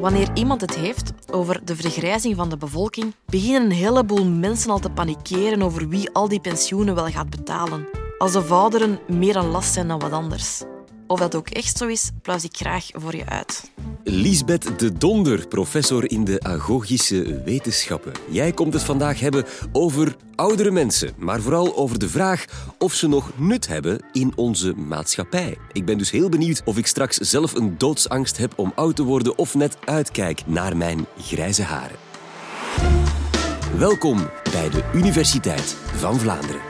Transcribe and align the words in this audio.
Wanneer 0.00 0.30
iemand 0.34 0.60
het 0.60 0.74
heeft 0.74 1.12
over 1.30 1.64
de 1.64 1.76
vergrijzing 1.76 2.36
van 2.36 2.48
de 2.48 2.56
bevolking, 2.56 3.14
beginnen 3.26 3.62
een 3.62 3.76
heleboel 3.76 4.24
mensen 4.24 4.70
al 4.70 4.78
te 4.78 4.90
panikeren 4.90 5.62
over 5.62 5.88
wie 5.88 6.10
al 6.10 6.28
die 6.28 6.40
pensioenen 6.40 6.94
wel 6.94 7.06
gaat 7.06 7.30
betalen. 7.30 7.86
Alsof 8.18 8.50
ouderen 8.50 8.98
meer 9.08 9.36
een 9.36 9.50
last 9.50 9.72
zijn 9.72 9.88
dan 9.88 9.98
wat 9.98 10.12
anders. 10.12 10.62
Of 11.10 11.18
dat 11.18 11.34
ook 11.34 11.48
echt 11.48 11.76
zo 11.76 11.86
is, 11.86 12.10
pluis 12.22 12.44
ik 12.44 12.56
graag 12.56 12.86
voor 12.92 13.16
je 13.16 13.26
uit. 13.26 13.70
Lisbeth 14.04 14.78
de 14.78 14.92
Donder, 14.92 15.48
professor 15.48 16.10
in 16.10 16.24
de 16.24 16.40
agogische 16.40 17.42
wetenschappen. 17.44 18.12
Jij 18.28 18.52
komt 18.52 18.72
het 18.72 18.82
vandaag 18.82 19.20
hebben 19.20 19.44
over 19.72 20.16
oudere 20.34 20.70
mensen, 20.70 21.12
maar 21.18 21.40
vooral 21.40 21.76
over 21.76 21.98
de 21.98 22.08
vraag 22.08 22.44
of 22.78 22.94
ze 22.94 23.08
nog 23.08 23.30
nut 23.36 23.66
hebben 23.66 24.04
in 24.12 24.32
onze 24.36 24.74
maatschappij. 24.74 25.58
Ik 25.72 25.84
ben 25.84 25.98
dus 25.98 26.10
heel 26.10 26.28
benieuwd 26.28 26.62
of 26.64 26.76
ik 26.76 26.86
straks 26.86 27.16
zelf 27.16 27.54
een 27.54 27.78
doodsangst 27.78 28.36
heb 28.36 28.52
om 28.56 28.72
oud 28.74 28.96
te 28.96 29.02
worden 29.02 29.38
of 29.38 29.54
net 29.54 29.76
uitkijk 29.84 30.42
naar 30.46 30.76
mijn 30.76 31.06
grijze 31.18 31.62
haren. 31.62 31.96
Welkom 33.76 34.30
bij 34.52 34.70
de 34.70 34.90
Universiteit 34.94 35.76
van 35.96 36.18
Vlaanderen. 36.18 36.60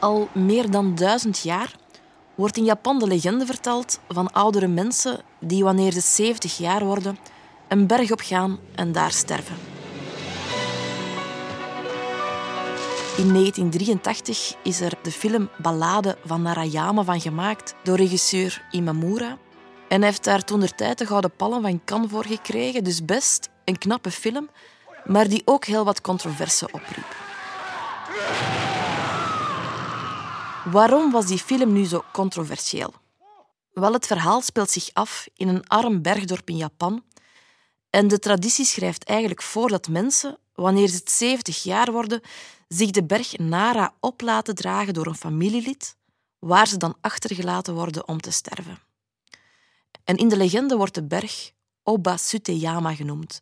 Al 0.00 0.28
meer 0.32 0.70
dan 0.70 0.94
duizend 0.94 1.38
jaar 1.38 1.74
wordt 2.34 2.56
in 2.56 2.64
Japan 2.64 2.98
de 2.98 3.06
legende 3.06 3.46
verteld 3.46 4.00
van 4.08 4.32
oudere 4.32 4.66
mensen 4.66 5.20
die 5.40 5.64
wanneer 5.64 5.92
ze 5.92 6.00
70 6.00 6.58
jaar 6.58 6.84
worden 6.84 7.18
een 7.68 7.86
berg 7.86 8.12
op 8.12 8.20
gaan 8.20 8.58
en 8.74 8.92
daar 8.92 9.12
sterven. 9.12 9.56
In 13.16 13.32
1983 13.32 14.54
is 14.62 14.80
er 14.80 14.92
de 15.02 15.10
film 15.10 15.48
Ballade 15.62 16.18
van 16.24 16.42
Narayama 16.42 17.02
van 17.02 17.20
gemaakt 17.20 17.74
door 17.82 17.96
regisseur 17.96 18.64
Imamura. 18.70 19.38
En 19.88 20.02
heeft 20.02 20.24
daar 20.24 20.44
toen 20.44 20.60
de 20.60 20.74
tijd 20.74 20.98
de 20.98 21.06
Gouden 21.06 21.36
Palm 21.36 21.62
van 21.62 21.80
Cannes 21.84 22.10
voor 22.10 22.24
gekregen. 22.24 22.84
Dus 22.84 23.04
best 23.04 23.48
een 23.64 23.78
knappe 23.78 24.10
film, 24.10 24.48
maar 25.04 25.28
die 25.28 25.42
ook 25.44 25.64
heel 25.64 25.84
wat 25.84 26.00
controverse 26.00 26.66
opriep. 26.66 27.16
Waarom 30.70 31.10
was 31.10 31.26
die 31.26 31.38
film 31.38 31.72
nu 31.72 31.84
zo 31.84 32.04
controversieel? 32.12 32.92
Wel, 33.72 33.92
het 33.92 34.06
verhaal 34.06 34.40
speelt 34.40 34.70
zich 34.70 34.90
af 34.92 35.28
in 35.36 35.48
een 35.48 35.66
arm 35.66 36.02
bergdorp 36.02 36.48
in 36.48 36.56
Japan. 36.56 37.02
En 37.90 38.08
de 38.08 38.18
traditie 38.18 38.64
schrijft 38.64 39.04
eigenlijk 39.04 39.42
voor 39.42 39.68
dat 39.68 39.88
mensen, 39.88 40.38
wanneer 40.54 40.88
ze 40.88 41.00
70 41.04 41.62
jaar 41.62 41.92
worden, 41.92 42.20
zich 42.68 42.90
de 42.90 43.04
berg 43.04 43.38
Nara 43.38 43.94
op 44.00 44.20
laten 44.20 44.54
dragen 44.54 44.94
door 44.94 45.06
een 45.06 45.14
familielid, 45.16 45.96
waar 46.38 46.66
ze 46.66 46.76
dan 46.76 46.96
achtergelaten 47.00 47.74
worden 47.74 48.08
om 48.08 48.20
te 48.20 48.30
sterven. 48.30 48.78
En 50.04 50.16
in 50.16 50.28
de 50.28 50.36
legende 50.36 50.76
wordt 50.76 50.94
de 50.94 51.04
berg 51.04 51.52
Obasuteyama 51.82 52.94
genoemd. 52.94 53.40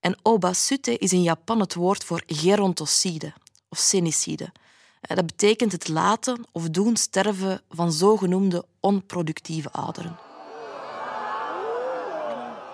En 0.00 0.18
Obasute 0.22 0.98
is 0.98 1.12
in 1.12 1.22
Japan 1.22 1.60
het 1.60 1.74
woord 1.74 2.04
voor 2.04 2.22
gerontocide 2.26 3.32
of 3.68 3.78
senicide. 3.78 4.52
Dat 5.00 5.26
betekent 5.26 5.72
het 5.72 5.88
laten 5.88 6.44
of 6.52 6.68
doen 6.68 6.96
sterven 6.96 7.60
van 7.70 7.92
zogenoemde 7.92 8.64
onproductieve 8.80 9.70
ouderen. 9.72 10.18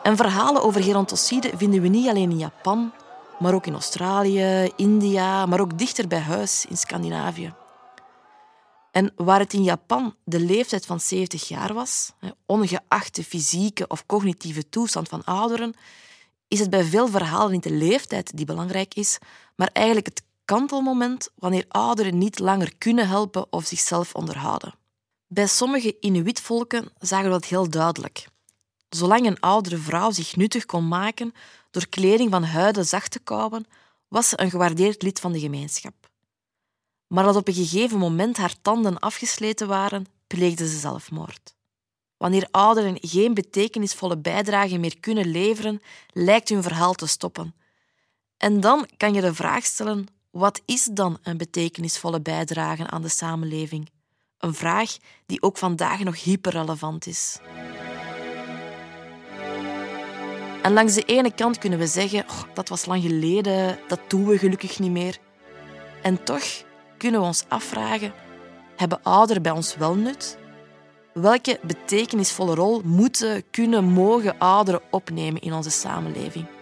En 0.03 0.17
verhalen 0.17 0.62
over 0.62 0.83
gerontocide 0.83 1.52
vinden 1.56 1.80
we 1.80 1.89
niet 1.89 2.08
alleen 2.08 2.30
in 2.30 2.39
Japan, 2.39 2.92
maar 3.39 3.55
ook 3.55 3.67
in 3.67 3.72
Australië, 3.72 4.70
India, 4.77 5.47
maar 5.47 5.61
ook 5.61 5.78
dichter 5.78 6.08
bij 6.08 6.19
huis 6.19 6.67
in 6.69 6.77
Scandinavië. 6.77 7.55
En 8.91 9.12
waar 9.17 9.39
het 9.39 9.52
in 9.52 9.62
Japan 9.62 10.14
de 10.25 10.41
leeftijd 10.41 10.86
van 10.86 11.00
70 11.00 11.48
jaar 11.48 11.75
was, 11.75 12.12
ongeacht 12.46 13.14
de 13.14 13.24
fysieke 13.24 13.86
of 13.86 14.07
cognitieve 14.07 14.68
toestand 14.68 15.08
van 15.08 15.24
ouderen, 15.24 15.74
is 16.48 16.58
het 16.58 16.70
bij 16.70 16.84
veel 16.84 17.08
verhalen 17.08 17.52
niet 17.52 17.63
de 17.63 17.70
leeftijd 17.70 18.36
die 18.36 18.46
belangrijk 18.46 18.95
is, 18.95 19.18
maar 19.57 19.70
eigenlijk 19.73 20.07
het 20.07 20.23
kantelmoment 20.45 21.29
wanneer 21.35 21.65
ouderen 21.69 22.19
niet 22.19 22.39
langer 22.39 22.77
kunnen 22.79 23.09
helpen 23.09 23.53
of 23.53 23.67
zichzelf 23.67 24.15
onderhouden. 24.15 24.75
Bij 25.27 25.47
sommige 25.47 25.97
Inuitvolken 26.01 26.89
zagen 26.99 27.25
we 27.25 27.31
dat 27.31 27.45
heel 27.45 27.71
duidelijk. 27.71 28.29
Zolang 28.89 29.27
een 29.27 29.41
oudere 29.41 29.77
vrouw 29.77 30.11
zich 30.11 30.37
nuttig 30.37 30.67
kon 30.67 30.89
maken 30.89 31.35
door 31.71 31.89
kleding 31.89 32.31
van 32.31 32.45
huiden 32.45 32.87
zacht 32.87 33.11
te 33.11 33.19
kauwen, 33.19 33.67
was 34.09 34.29
ze 34.29 34.41
een 34.41 34.51
gewaardeerd 34.51 35.03
lid 35.03 35.21
van 35.21 35.33
de 35.33 35.41
gemeenschap. 35.41 35.95
Maar 37.07 37.27
als 37.27 37.37
op 37.37 37.49
een 37.49 37.55
gegeven 37.55 37.99
moment 37.99 38.37
haar 38.37 38.55
tanden 38.63 38.99
afgesleten 38.99 39.69
waren, 39.69 40.07
pleegde 40.27 40.69
ze 40.69 40.79
zelfmoord. 40.79 41.55
Wanneer 42.17 42.49
ouderen 42.51 42.97
geen 43.01 43.35
betekenisvolle 43.35 44.19
bijdrage 44.19 44.79
meer 44.79 45.01
kunnen 45.01 45.27
leveren, 45.27 45.83
lijkt 46.13 46.49
hun 46.49 46.63
verhaal 46.63 46.95
te 46.95 47.07
stoppen. 47.07 47.55
En 48.37 48.61
dan 48.61 48.89
kan 48.97 49.15
je 49.15 49.21
de 49.21 49.35
vraag 49.35 49.65
stellen 49.65 50.07
wat 50.34 50.61
is 50.64 50.84
dan 50.92 51.18
een 51.22 51.36
betekenisvolle 51.36 52.20
bijdrage 52.20 52.86
aan 52.86 53.02
de 53.02 53.08
samenleving? 53.08 53.90
Een 54.39 54.55
vraag 54.55 54.96
die 55.27 55.42
ook 55.42 55.56
vandaag 55.56 55.98
nog 55.98 56.22
hyperrelevant 56.22 57.06
is. 57.06 57.39
En 60.62 60.72
langs 60.72 60.95
de 60.95 61.02
ene 61.02 61.34
kant 61.34 61.58
kunnen 61.58 61.78
we 61.78 61.86
zeggen, 61.86 62.24
oh, 62.28 62.42
dat 62.55 62.68
was 62.68 62.84
lang 62.84 63.02
geleden, 63.02 63.78
dat 63.89 64.00
doen 64.08 64.27
we 64.27 64.39
gelukkig 64.39 64.78
niet 64.78 64.90
meer. 64.90 65.18
En 66.02 66.24
toch 66.24 66.45
kunnen 66.98 67.20
we 67.20 67.27
ons 67.27 67.45
afvragen, 67.48 68.12
hebben 68.77 69.02
ouderen 69.02 69.42
bij 69.42 69.52
ons 69.52 69.77
wel 69.77 69.95
nut? 69.95 70.39
Welke 71.12 71.58
betekenisvolle 71.62 72.55
rol 72.55 72.80
moeten, 72.84 73.51
kunnen, 73.51 73.84
mogen 73.84 74.39
ouderen 74.39 74.83
opnemen 74.90 75.40
in 75.40 75.52
onze 75.52 75.70
samenleving? 75.70 76.54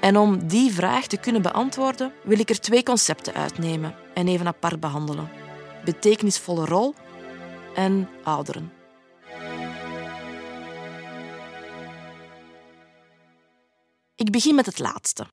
En 0.00 0.16
om 0.16 0.46
die 0.48 0.72
vraag 0.72 1.06
te 1.06 1.16
kunnen 1.16 1.42
beantwoorden, 1.42 2.12
wil 2.24 2.38
ik 2.38 2.50
er 2.50 2.60
twee 2.60 2.82
concepten 2.82 3.34
uitnemen 3.34 3.94
en 4.14 4.28
even 4.28 4.46
apart 4.46 4.80
behandelen: 4.80 5.30
betekenisvolle 5.84 6.64
rol 6.64 6.94
en 7.74 8.08
ouderen. 8.22 8.72
Ik 14.14 14.30
begin 14.30 14.54
met 14.54 14.66
het 14.66 14.78
laatste: 14.78 15.26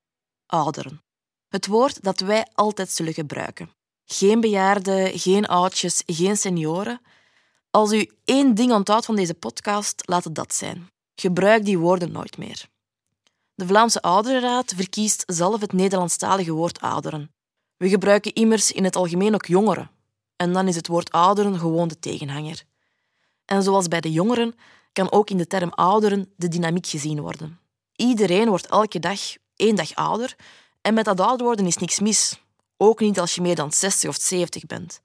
ouderen. 0.46 1.02
Het 1.48 1.66
woord 1.66 2.02
dat 2.02 2.20
wij 2.20 2.46
altijd 2.54 2.90
zullen 2.90 3.14
gebruiken. 3.14 3.70
Geen 4.04 4.40
bejaarden, 4.40 5.18
geen 5.18 5.46
oudjes, 5.46 6.02
geen 6.06 6.36
senioren. 6.36 7.00
Als 7.70 7.92
u 7.92 8.10
één 8.24 8.54
ding 8.54 8.72
onthoudt 8.72 9.06
van 9.06 9.16
deze 9.16 9.34
podcast, 9.34 10.02
laat 10.06 10.24
het 10.24 10.34
dat 10.34 10.54
zijn. 10.54 10.90
Gebruik 11.14 11.64
die 11.64 11.78
woorden 11.78 12.12
nooit 12.12 12.38
meer. 12.38 12.68
De 13.56 13.66
Vlaamse 13.66 14.02
Ouderenraad 14.02 14.72
verkiest 14.76 15.22
zelf 15.26 15.60
het 15.60 15.72
Nederlandstalige 15.72 16.52
woord 16.52 16.80
ouderen. 16.80 17.34
We 17.76 17.88
gebruiken 17.88 18.32
immers 18.32 18.72
in 18.72 18.84
het 18.84 18.96
algemeen 18.96 19.34
ook 19.34 19.46
jongeren. 19.46 19.90
En 20.36 20.52
dan 20.52 20.68
is 20.68 20.76
het 20.76 20.86
woord 20.86 21.10
ouderen 21.12 21.58
gewoon 21.58 21.88
de 21.88 21.98
tegenhanger. 21.98 22.64
En 23.44 23.62
zoals 23.62 23.88
bij 23.88 24.00
de 24.00 24.12
jongeren 24.12 24.54
kan 24.92 25.12
ook 25.12 25.30
in 25.30 25.36
de 25.36 25.46
term 25.46 25.70
ouderen 25.70 26.32
de 26.36 26.48
dynamiek 26.48 26.86
gezien 26.86 27.20
worden. 27.20 27.58
Iedereen 27.94 28.48
wordt 28.48 28.66
elke 28.66 28.98
dag 28.98 29.20
één 29.56 29.76
dag 29.76 29.94
ouder 29.94 30.36
en 30.80 30.94
met 30.94 31.04
dat 31.04 31.20
ouder 31.20 31.46
worden 31.46 31.66
is 31.66 31.76
niks 31.76 32.00
mis. 32.00 32.40
Ook 32.76 33.00
niet 33.00 33.20
als 33.20 33.34
je 33.34 33.40
meer 33.40 33.54
dan 33.54 33.72
60 33.72 34.08
of 34.08 34.16
70 34.20 34.66
bent. 34.66 35.00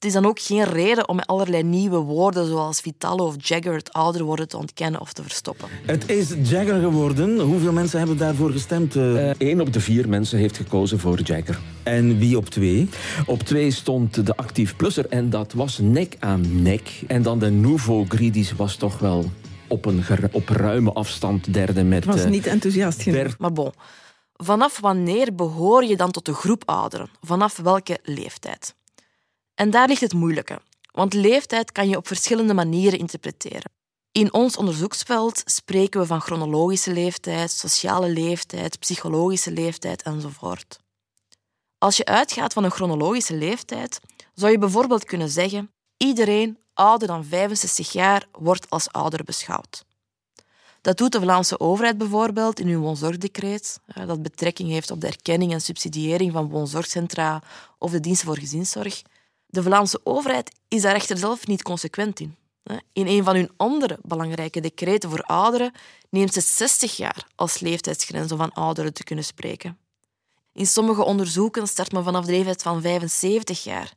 Het 0.00 0.08
is 0.08 0.14
dan 0.14 0.26
ook 0.26 0.40
geen 0.40 0.64
reden 0.64 1.08
om 1.08 1.16
met 1.16 1.26
allerlei 1.26 1.62
nieuwe 1.62 1.96
woorden 1.96 2.46
zoals 2.46 2.80
Vitalo 2.80 3.26
of 3.26 3.34
Jagger 3.38 3.74
het 3.74 3.92
ouder 3.92 4.22
worden 4.22 4.48
te 4.48 4.56
ontkennen 4.56 5.00
of 5.00 5.12
te 5.12 5.22
verstoppen. 5.22 5.68
Het 5.86 6.10
is 6.10 6.34
Jagger 6.42 6.80
geworden. 6.80 7.40
Hoeveel 7.40 7.72
mensen 7.72 7.98
hebben 7.98 8.16
daarvoor 8.16 8.50
gestemd? 8.50 8.94
Eén 8.94 9.56
uh, 9.56 9.60
op 9.60 9.72
de 9.72 9.80
vier 9.80 10.08
mensen 10.08 10.38
heeft 10.38 10.56
gekozen 10.56 10.98
voor 10.98 11.20
Jagger. 11.20 11.60
En 11.82 12.18
wie 12.18 12.36
op 12.36 12.48
twee? 12.48 12.88
Op 13.26 13.42
twee 13.42 13.70
stond 13.70 14.26
de 14.26 14.36
actief 14.36 14.76
plusser 14.76 15.06
en 15.08 15.30
dat 15.30 15.52
was 15.52 15.78
nek 15.78 16.16
aan 16.18 16.62
nek. 16.62 17.02
En 17.06 17.22
dan 17.22 17.38
de 17.38 17.50
Nouveau 17.50 18.06
Gridis 18.08 18.52
was 18.52 18.76
toch 18.76 18.98
wel 18.98 19.30
op 19.68 19.84
een 19.84 20.04
op 20.32 20.48
ruime 20.48 20.92
afstand 20.92 21.52
derde 21.54 21.84
met... 21.84 22.04
was 22.04 22.24
niet 22.24 22.46
enthousiast 22.46 23.02
genoeg. 23.02 23.38
Maar 23.38 23.52
bon, 23.52 23.72
vanaf 24.36 24.80
wanneer 24.80 25.34
behoor 25.34 25.84
je 25.84 25.96
dan 25.96 26.10
tot 26.10 26.24
de 26.24 26.34
groep 26.34 26.62
ouderen? 26.66 27.08
Vanaf 27.20 27.56
welke 27.56 27.98
leeftijd? 28.02 28.78
En 29.60 29.70
daar 29.70 29.88
ligt 29.88 30.00
het 30.00 30.12
moeilijke, 30.12 30.60
want 30.92 31.14
leeftijd 31.14 31.72
kan 31.72 31.88
je 31.88 31.96
op 31.96 32.06
verschillende 32.06 32.54
manieren 32.54 32.98
interpreteren. 32.98 33.72
In 34.12 34.32
ons 34.32 34.56
onderzoeksveld 34.56 35.42
spreken 35.44 36.00
we 36.00 36.06
van 36.06 36.20
chronologische 36.20 36.92
leeftijd, 36.92 37.50
sociale 37.50 38.08
leeftijd, 38.08 38.78
psychologische 38.78 39.50
leeftijd 39.50 40.02
enzovoort. 40.02 40.78
Als 41.78 41.96
je 41.96 42.04
uitgaat 42.04 42.52
van 42.52 42.64
een 42.64 42.70
chronologische 42.70 43.34
leeftijd, 43.34 44.00
zou 44.34 44.52
je 44.52 44.58
bijvoorbeeld 44.58 45.04
kunnen 45.04 45.28
zeggen: 45.28 45.70
iedereen 45.96 46.58
ouder 46.74 47.08
dan 47.08 47.24
65 47.24 47.92
jaar 47.92 48.26
wordt 48.32 48.70
als 48.70 48.92
ouder 48.92 49.24
beschouwd. 49.24 49.84
Dat 50.80 50.96
doet 50.96 51.12
de 51.12 51.20
Vlaamse 51.20 51.60
overheid 51.60 51.98
bijvoorbeeld 51.98 52.60
in 52.60 52.68
hun 52.68 52.80
woonzorgdecreet, 52.80 53.80
dat 54.06 54.22
betrekking 54.22 54.68
heeft 54.68 54.90
op 54.90 55.00
de 55.00 55.06
erkenning 55.06 55.52
en 55.52 55.60
subsidiëring 55.60 56.32
van 56.32 56.48
woonzorgcentra 56.48 57.42
of 57.78 57.90
de 57.90 58.00
diensten 58.00 58.26
voor 58.26 58.38
gezinszorg. 58.38 59.02
De 59.50 59.62
Vlaamse 59.62 60.00
overheid 60.04 60.54
is 60.68 60.82
daar 60.82 60.94
echter 60.94 61.18
zelf 61.18 61.46
niet 61.46 61.62
consequent 61.62 62.20
in. 62.20 62.36
In 62.92 63.06
een 63.06 63.24
van 63.24 63.34
hun 63.34 63.50
andere 63.56 63.98
belangrijke 64.02 64.60
decreten 64.60 65.10
voor 65.10 65.22
ouderen 65.22 65.72
neemt 66.10 66.32
ze 66.32 66.40
60 66.40 66.96
jaar 66.96 67.26
als 67.34 67.60
leeftijdsgrens 67.60 68.32
om 68.32 68.38
van 68.38 68.52
ouderen 68.52 68.94
te 68.94 69.04
kunnen 69.04 69.24
spreken. 69.24 69.78
In 70.52 70.66
sommige 70.66 71.04
onderzoeken 71.04 71.68
start 71.68 71.92
men 71.92 72.04
vanaf 72.04 72.24
de 72.24 72.32
leeftijd 72.32 72.62
van 72.62 72.82
75 72.82 73.64
jaar. 73.64 73.92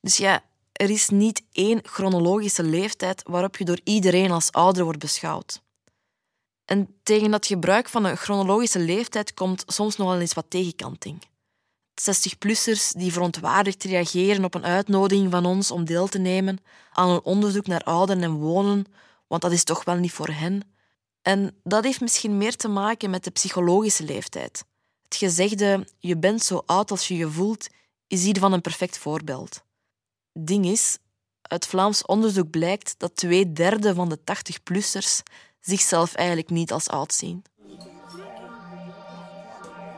Dus 0.00 0.16
ja, 0.16 0.44
er 0.72 0.90
is 0.90 1.08
niet 1.08 1.42
één 1.52 1.80
chronologische 1.82 2.62
leeftijd 2.62 3.22
waarop 3.26 3.56
je 3.56 3.64
door 3.64 3.80
iedereen 3.84 4.30
als 4.30 4.52
ouder 4.52 4.84
wordt 4.84 4.98
beschouwd. 4.98 5.62
En 6.64 6.94
tegen 7.02 7.30
dat 7.30 7.46
gebruik 7.46 7.88
van 7.88 8.04
een 8.04 8.16
chronologische 8.16 8.78
leeftijd 8.78 9.34
komt 9.34 9.64
soms 9.66 9.96
nog 9.96 10.08
wel 10.08 10.20
eens 10.20 10.34
wat 10.34 10.46
tegenkanting. 10.48 11.22
60-plussers 12.00 12.90
die 12.90 13.12
verontwaardigd 13.12 13.84
reageren 13.84 14.44
op 14.44 14.54
een 14.54 14.64
uitnodiging 14.64 15.30
van 15.30 15.46
ons 15.46 15.70
om 15.70 15.84
deel 15.84 16.06
te 16.06 16.18
nemen 16.18 16.58
aan 16.92 17.10
een 17.10 17.22
onderzoek 17.22 17.66
naar 17.66 17.82
ouderen 17.82 18.22
en 18.22 18.32
wonen, 18.32 18.84
want 19.26 19.42
dat 19.42 19.52
is 19.52 19.64
toch 19.64 19.84
wel 19.84 19.96
niet 19.96 20.12
voor 20.12 20.28
hen. 20.28 20.62
En 21.22 21.56
dat 21.64 21.84
heeft 21.84 22.00
misschien 22.00 22.36
meer 22.36 22.56
te 22.56 22.68
maken 22.68 23.10
met 23.10 23.24
de 23.24 23.30
psychologische 23.30 24.04
leeftijd. 24.04 24.64
Het 25.02 25.16
gezegde 25.16 25.88
je 25.98 26.16
bent 26.16 26.42
zo 26.42 26.62
oud 26.66 26.90
als 26.90 27.08
je 27.08 27.16
je 27.16 27.30
voelt 27.30 27.66
is 28.06 28.24
hiervan 28.24 28.52
een 28.52 28.60
perfect 28.60 28.98
voorbeeld. 28.98 29.64
Ding 30.32 30.66
is, 30.66 30.98
uit 31.42 31.66
Vlaams 31.66 32.04
onderzoek 32.04 32.50
blijkt 32.50 32.94
dat 32.98 33.16
twee 33.16 33.52
derde 33.52 33.94
van 33.94 34.08
de 34.08 34.18
80-plussers 34.18 35.22
zichzelf 35.60 36.14
eigenlijk 36.14 36.50
niet 36.50 36.72
als 36.72 36.88
oud 36.88 37.14
zien. 37.14 37.44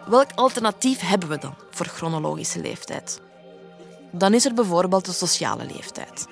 Welk 0.09 0.33
alternatief 0.35 1.01
hebben 1.01 1.29
we 1.29 1.39
dan 1.39 1.55
voor 1.71 1.87
chronologische 1.87 2.61
leeftijd? 2.61 3.21
Dan 4.13 4.35
is 4.35 4.45
er 4.45 4.55
bijvoorbeeld 4.55 5.05
de 5.05 5.13
sociale 5.13 5.65
leeftijd. 5.65 6.27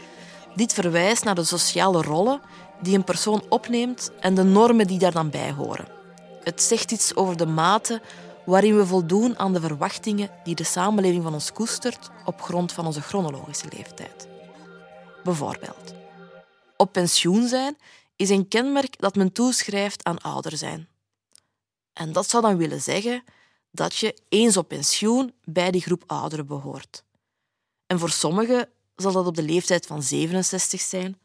Dit 0.55 0.73
verwijst 0.73 1.25
naar 1.25 1.34
de 1.34 1.44
sociale 1.44 2.02
rollen 2.02 2.40
die 2.81 2.96
een 2.96 3.05
persoon 3.05 3.44
opneemt 3.49 4.11
en 4.20 4.34
de 4.34 4.43
normen 4.43 4.87
die 4.87 4.99
daar 4.99 5.12
dan 5.12 5.31
bij 5.31 5.52
horen. 5.52 5.88
Het 6.43 6.62
zegt 6.62 6.93
iets 6.93 7.14
over 7.14 7.37
de 7.37 7.46
mate 7.46 8.02
waarin 8.44 8.76
we 8.76 8.87
voldoen 8.87 9.38
aan 9.38 9.52
de 9.52 9.61
verwachtingen 9.61 10.31
die 10.44 10.55
de 10.55 10.64
samenleving 10.64 11.23
van 11.23 11.34
ons 11.34 11.52
koestert 11.52 12.11
op 12.25 12.43
grond 12.43 12.73
van 12.73 12.87
onze 12.87 13.00
chronologische 13.00 13.69
leeftijd. 13.76 14.28
Bijvoorbeeld, 15.25 15.94
op 16.76 16.93
pensioen 16.93 17.49
zijn 17.49 17.76
is 18.17 18.31
een 18.31 18.49
kenmerk 18.49 19.00
dat 19.00 19.14
men 19.14 19.32
toeschrijft 19.32 20.05
aan 20.05 20.20
ouder 20.20 20.56
zijn. 20.56 20.88
En 21.93 22.12
dat 22.12 22.31
zou 22.31 22.43
dan 22.43 22.56
willen 22.56 22.81
zeggen 22.81 23.23
dat 23.76 23.96
je 23.96 24.17
eens 24.28 24.56
op 24.56 24.69
pensioen 24.69 25.34
bij 25.44 25.70
die 25.70 25.81
groep 25.81 26.05
ouderen 26.06 26.46
behoort. 26.46 27.05
En 27.87 27.99
voor 27.99 28.11
sommigen 28.11 28.69
zal 28.96 29.12
dat 29.12 29.26
op 29.26 29.34
de 29.34 29.43
leeftijd 29.43 29.87
van 29.87 30.02
67 30.02 30.81
zijn, 30.81 31.19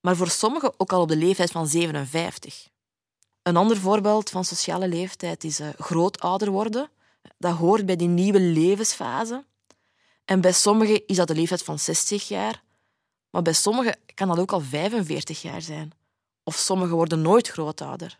maar 0.00 0.16
voor 0.16 0.28
sommigen 0.28 0.80
ook 0.80 0.92
al 0.92 1.00
op 1.00 1.08
de 1.08 1.16
leeftijd 1.16 1.50
van 1.50 1.66
57. 1.66 2.68
Een 3.42 3.56
ander 3.56 3.76
voorbeeld 3.76 4.30
van 4.30 4.44
sociale 4.44 4.88
leeftijd 4.88 5.44
is 5.44 5.60
uh, 5.60 5.68
grootouder 5.78 6.50
worden. 6.50 6.90
Dat 7.38 7.56
hoort 7.56 7.86
bij 7.86 7.96
die 7.96 8.08
nieuwe 8.08 8.40
levensfase. 8.40 9.44
En 10.24 10.40
bij 10.40 10.52
sommigen 10.52 11.06
is 11.06 11.16
dat 11.16 11.28
de 11.28 11.34
leeftijd 11.34 11.62
van 11.62 11.78
60 11.78 12.28
jaar, 12.28 12.62
maar 13.30 13.42
bij 13.42 13.52
sommigen 13.52 13.98
kan 14.14 14.28
dat 14.28 14.38
ook 14.38 14.52
al 14.52 14.60
45 14.60 15.42
jaar 15.42 15.62
zijn. 15.62 15.92
Of 16.44 16.54
sommigen 16.54 16.96
worden 16.96 17.22
nooit 17.22 17.48
grootouder. 17.48 18.16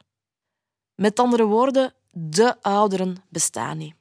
Met 0.94 1.18
andere 1.18 1.44
woorden, 1.44 1.94
de 2.10 2.62
ouderen 2.62 3.16
bestaan 3.28 3.78
niet. 3.78 3.94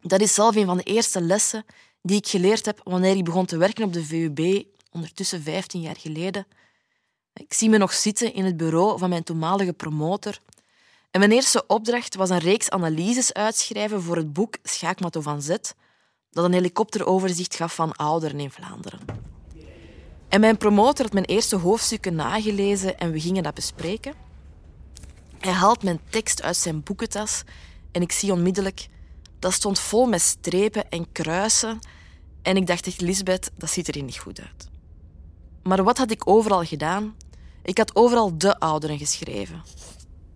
Dat 0.00 0.20
is 0.20 0.34
zelf 0.34 0.56
een 0.56 0.66
van 0.66 0.76
de 0.76 0.82
eerste 0.82 1.20
lessen 1.20 1.64
die 2.02 2.16
ik 2.16 2.26
geleerd 2.26 2.66
heb 2.66 2.80
wanneer 2.84 3.16
ik 3.16 3.24
begon 3.24 3.46
te 3.46 3.56
werken 3.56 3.84
op 3.84 3.92
de 3.92 4.04
VUB, 4.04 4.64
ondertussen 4.90 5.42
15 5.42 5.80
jaar 5.80 5.96
geleden. 5.96 6.46
Ik 7.32 7.52
zie 7.52 7.68
me 7.68 7.78
nog 7.78 7.92
zitten 7.92 8.34
in 8.34 8.44
het 8.44 8.56
bureau 8.56 8.98
van 8.98 9.08
mijn 9.08 9.22
toenmalige 9.22 9.72
promotor. 9.72 10.38
En 11.10 11.20
mijn 11.20 11.32
eerste 11.32 11.66
opdracht 11.66 12.14
was 12.14 12.30
een 12.30 12.38
reeks 12.38 12.70
analyses 12.70 13.32
uitschrijven 13.32 14.02
voor 14.02 14.16
het 14.16 14.32
boek 14.32 14.56
Schaakmato 14.62 15.20
van 15.20 15.42
Zet, 15.42 15.74
dat 16.30 16.44
een 16.44 16.52
helikopteroverzicht 16.52 17.56
gaf 17.56 17.74
van 17.74 17.92
ouderen 17.92 18.40
in 18.40 18.50
Vlaanderen. 18.50 19.00
En 20.28 20.40
mijn 20.40 20.56
promotor 20.56 21.04
had 21.04 21.14
mijn 21.14 21.24
eerste 21.24 21.56
hoofdstukken 21.56 22.14
nagelezen 22.14 22.98
en 22.98 23.12
we 23.12 23.20
gingen 23.20 23.42
dat 23.42 23.54
bespreken. 23.54 24.27
Hij 25.38 25.52
haalt 25.52 25.82
mijn 25.82 26.00
tekst 26.10 26.42
uit 26.42 26.56
zijn 26.56 26.82
boekentas 26.82 27.42
en 27.92 28.02
ik 28.02 28.12
zie 28.12 28.32
onmiddellijk 28.32 28.88
dat 29.38 29.52
stond 29.52 29.78
vol 29.78 30.06
met 30.06 30.20
strepen 30.20 30.88
en 30.88 31.12
kruisen. 31.12 31.78
En 32.42 32.56
ik 32.56 32.66
dacht 32.66 32.86
echt, 32.86 33.00
Lisbeth, 33.00 33.50
dat 33.56 33.70
ziet 33.70 33.88
er 33.88 34.02
niet 34.02 34.18
goed 34.18 34.40
uit. 34.40 34.68
Maar 35.62 35.84
wat 35.84 35.98
had 35.98 36.10
ik 36.10 36.28
overal 36.28 36.64
gedaan? 36.64 37.16
Ik 37.62 37.78
had 37.78 37.96
overal 37.96 38.38
de 38.38 38.58
ouderen 38.58 38.98
geschreven. 38.98 39.62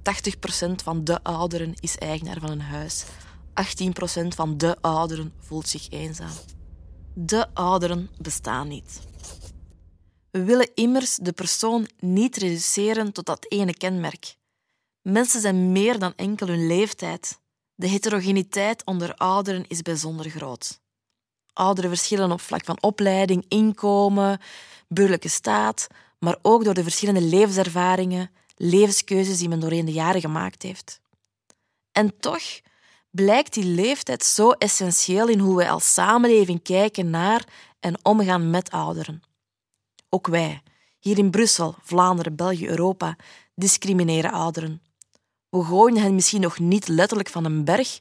80% 0.02 0.74
van 0.84 1.04
de 1.04 1.22
ouderen 1.22 1.74
is 1.80 1.98
eigenaar 1.98 2.40
van 2.40 2.50
een 2.50 2.60
huis. 2.60 3.04
18% 4.24 4.26
van 4.28 4.58
de 4.58 4.76
ouderen 4.80 5.32
voelt 5.38 5.68
zich 5.68 5.90
eenzaam. 5.90 6.32
De 7.14 7.54
ouderen 7.54 8.10
bestaan 8.18 8.68
niet. 8.68 9.00
We 10.30 10.44
willen 10.44 10.70
immers 10.74 11.16
de 11.16 11.32
persoon 11.32 11.88
niet 11.98 12.36
reduceren 12.36 13.12
tot 13.12 13.26
dat 13.26 13.46
ene 13.48 13.74
kenmerk. 13.74 14.36
Mensen 15.02 15.40
zijn 15.40 15.72
meer 15.72 15.98
dan 15.98 16.12
enkel 16.16 16.46
hun 16.46 16.66
leeftijd. 16.66 17.40
De 17.74 17.86
heterogeniteit 17.86 18.84
onder 18.84 19.14
ouderen 19.14 19.64
is 19.68 19.82
bijzonder 19.82 20.30
groot. 20.30 20.80
Ouderen 21.52 21.90
verschillen 21.90 22.32
op 22.32 22.40
vlak 22.40 22.64
van 22.64 22.82
opleiding, 22.82 23.44
inkomen, 23.48 24.40
burgerlijke 24.88 25.28
staat, 25.28 25.86
maar 26.18 26.36
ook 26.42 26.64
door 26.64 26.74
de 26.74 26.82
verschillende 26.82 27.20
levenservaringen, 27.20 28.30
levenskeuzes 28.56 29.38
die 29.38 29.48
men 29.48 29.60
doorheen 29.60 29.84
de 29.84 29.92
jaren 29.92 30.20
gemaakt 30.20 30.62
heeft. 30.62 31.00
En 31.92 32.18
toch 32.18 32.60
blijkt 33.10 33.54
die 33.54 33.64
leeftijd 33.64 34.24
zo 34.24 34.50
essentieel 34.50 35.28
in 35.28 35.38
hoe 35.38 35.56
wij 35.56 35.70
als 35.70 35.92
samenleving 35.92 36.62
kijken 36.62 37.10
naar 37.10 37.44
en 37.80 38.04
omgaan 38.04 38.50
met 38.50 38.70
ouderen. 38.70 39.22
Ook 40.08 40.26
wij, 40.26 40.62
hier 40.98 41.18
in 41.18 41.30
Brussel, 41.30 41.74
Vlaanderen, 41.82 42.36
België, 42.36 42.68
Europa, 42.68 43.16
discrimineren 43.54 44.32
ouderen. 44.32 44.82
We 45.52 45.64
gooien 45.64 46.02
hen 46.02 46.14
misschien 46.14 46.40
nog 46.40 46.58
niet 46.58 46.88
letterlijk 46.88 47.28
van 47.28 47.44
een 47.44 47.64
berg, 47.64 48.00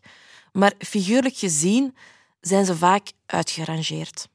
maar 0.51 0.74
figuurlijk 0.79 1.36
gezien 1.36 1.96
zijn 2.39 2.65
ze 2.65 2.75
vaak 2.75 3.12
uitgerangeerd. 3.25 4.29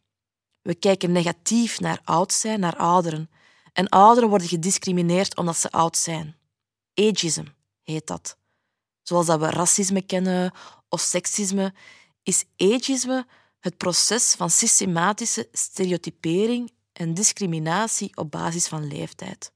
We 0.62 0.74
kijken 0.74 1.12
negatief 1.12 1.80
naar 1.80 2.00
oud 2.04 2.32
zijn, 2.32 2.60
naar 2.60 2.76
ouderen. 2.76 3.30
En 3.72 3.88
ouderen 3.88 4.28
worden 4.28 4.48
gediscrimineerd 4.48 5.36
omdat 5.36 5.56
ze 5.56 5.70
oud 5.70 5.96
zijn. 5.96 6.36
Ageism 6.94 7.44
heet 7.82 8.06
dat. 8.06 8.36
Zoals 9.02 9.26
dat 9.26 9.40
we 9.40 9.50
racisme 9.50 10.02
kennen 10.02 10.52
of 10.88 11.00
seksisme, 11.00 11.74
is 12.22 12.44
ageisme 12.56 13.26
het 13.60 13.76
proces 13.76 14.34
van 14.34 14.50
systematische 14.50 15.48
stereotypering 15.52 16.72
en 16.92 17.14
discriminatie 17.14 18.16
op 18.16 18.30
basis 18.30 18.68
van 18.68 18.86
leeftijd. 18.86 19.52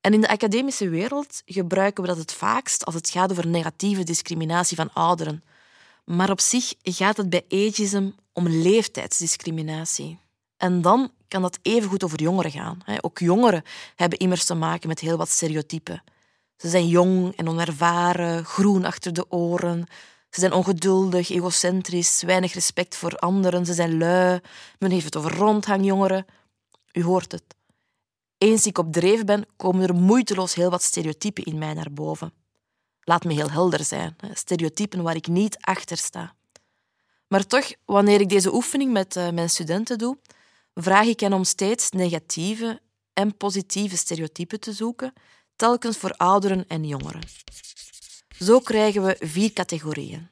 En 0.00 0.12
in 0.12 0.20
de 0.20 0.28
academische 0.28 0.88
wereld 0.88 1.42
gebruiken 1.44 2.02
we 2.02 2.08
dat 2.08 2.18
het 2.18 2.32
vaakst 2.32 2.84
als 2.84 2.94
het 2.94 3.10
gaat 3.10 3.30
over 3.30 3.46
negatieve 3.46 4.02
discriminatie 4.02 4.76
van 4.76 4.92
ouderen. 4.92 5.44
Maar 6.04 6.30
op 6.30 6.40
zich 6.40 6.74
gaat 6.82 7.16
het 7.16 7.30
bij 7.30 7.44
ageism 7.48 8.10
om 8.32 8.48
leeftijdsdiscriminatie. 8.48 10.18
En 10.56 10.82
dan 10.82 11.10
kan 11.28 11.42
dat 11.42 11.58
evengoed 11.62 12.04
over 12.04 12.20
jongeren 12.20 12.50
gaan. 12.50 12.78
Ook 13.00 13.18
jongeren 13.18 13.62
hebben 13.94 14.18
immers 14.18 14.44
te 14.44 14.54
maken 14.54 14.88
met 14.88 15.00
heel 15.00 15.16
wat 15.16 15.28
stereotypen. 15.28 16.02
Ze 16.56 16.68
zijn 16.68 16.86
jong 16.86 17.36
en 17.36 17.48
onervaren, 17.48 18.44
groen 18.44 18.84
achter 18.84 19.12
de 19.12 19.30
oren. 19.30 19.86
Ze 20.30 20.40
zijn 20.40 20.52
ongeduldig, 20.52 21.30
egocentrisch, 21.30 22.22
weinig 22.22 22.52
respect 22.52 22.96
voor 22.96 23.16
anderen. 23.16 23.66
Ze 23.66 23.74
zijn 23.74 23.98
lui. 23.98 24.40
Men 24.78 24.90
heeft 24.90 25.04
het 25.04 25.16
over 25.16 25.34
rondhangjongeren. 25.34 26.26
U 26.92 27.02
hoort 27.02 27.32
het. 27.32 27.57
Eens 28.38 28.66
ik 28.66 28.78
op 28.78 28.92
dreef 28.92 29.24
ben, 29.24 29.46
komen 29.56 29.88
er 29.88 29.94
moeiteloos 29.94 30.54
heel 30.54 30.70
wat 30.70 30.82
stereotypen 30.82 31.44
in 31.44 31.58
mij 31.58 31.74
naar 31.74 31.92
boven. 31.92 32.32
Laat 33.00 33.24
me 33.24 33.32
heel 33.32 33.50
helder 33.50 33.84
zijn. 33.84 34.16
Stereotypen 34.32 35.02
waar 35.02 35.16
ik 35.16 35.26
niet 35.26 35.56
achter 35.60 35.96
sta. 35.96 36.34
Maar 37.28 37.46
toch, 37.46 37.72
wanneer 37.84 38.20
ik 38.20 38.28
deze 38.28 38.54
oefening 38.54 38.92
met 38.92 39.16
eh, 39.16 39.30
mijn 39.30 39.50
studenten 39.50 39.98
doe, 39.98 40.18
vraag 40.74 41.06
ik 41.06 41.20
hen 41.20 41.32
om 41.32 41.44
steeds 41.44 41.90
negatieve 41.90 42.80
en 43.12 43.36
positieve 43.36 43.96
stereotypen 43.96 44.60
te 44.60 44.72
zoeken, 44.72 45.12
telkens 45.56 45.96
voor 45.96 46.12
ouderen 46.12 46.64
en 46.68 46.84
jongeren. 46.84 47.22
Zo 48.38 48.60
krijgen 48.60 49.04
we 49.04 49.16
vier 49.20 49.52
categorieën. 49.52 50.28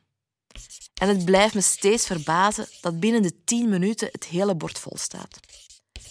En 0.94 1.08
het 1.08 1.24
blijft 1.24 1.54
me 1.54 1.60
steeds 1.60 2.06
verbazen 2.06 2.68
dat 2.80 3.00
binnen 3.00 3.22
de 3.22 3.44
tien 3.44 3.68
minuten 3.68 4.08
het 4.12 4.24
hele 4.24 4.54
bord 4.54 4.78
vol 4.78 4.96
staat. 4.96 5.40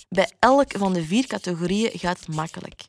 Bij 0.10 0.32
elk 0.40 0.72
van 0.78 0.94
de 0.94 1.04
vier 1.04 1.28
categorieën 1.28 2.00
gaat 2.00 2.20
het 2.20 2.36
makkelijk. 2.36 2.86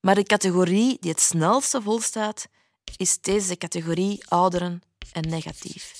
Maar 0.00 0.14
de 0.14 0.22
categorie 0.22 0.96
die 1.00 1.10
het 1.10 1.20
snelste 1.20 1.82
volstaat, 1.82 2.46
is 2.96 3.20
deze 3.20 3.56
categorie 3.56 4.28
ouderen 4.28 4.82
en 5.12 5.28
negatief. 5.28 5.94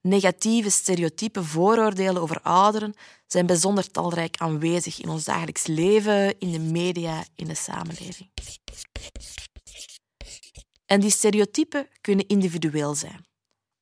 Negatieve 0.00 0.70
stereotype 0.70 1.44
vooroordelen 1.44 2.22
over 2.22 2.40
ouderen 2.40 2.94
zijn 3.26 3.46
bijzonder 3.46 3.90
talrijk 3.90 4.36
aanwezig 4.36 5.00
in 5.00 5.08
ons 5.08 5.24
dagelijks 5.24 5.66
leven, 5.66 6.38
in 6.38 6.52
de 6.52 6.58
media, 6.58 7.24
in 7.34 7.46
de 7.46 7.54
samenleving. 7.54 8.30
En 10.86 11.00
die 11.00 11.10
stereotypen 11.10 11.88
kunnen 12.00 12.26
individueel 12.26 12.94
zijn. 12.94 13.26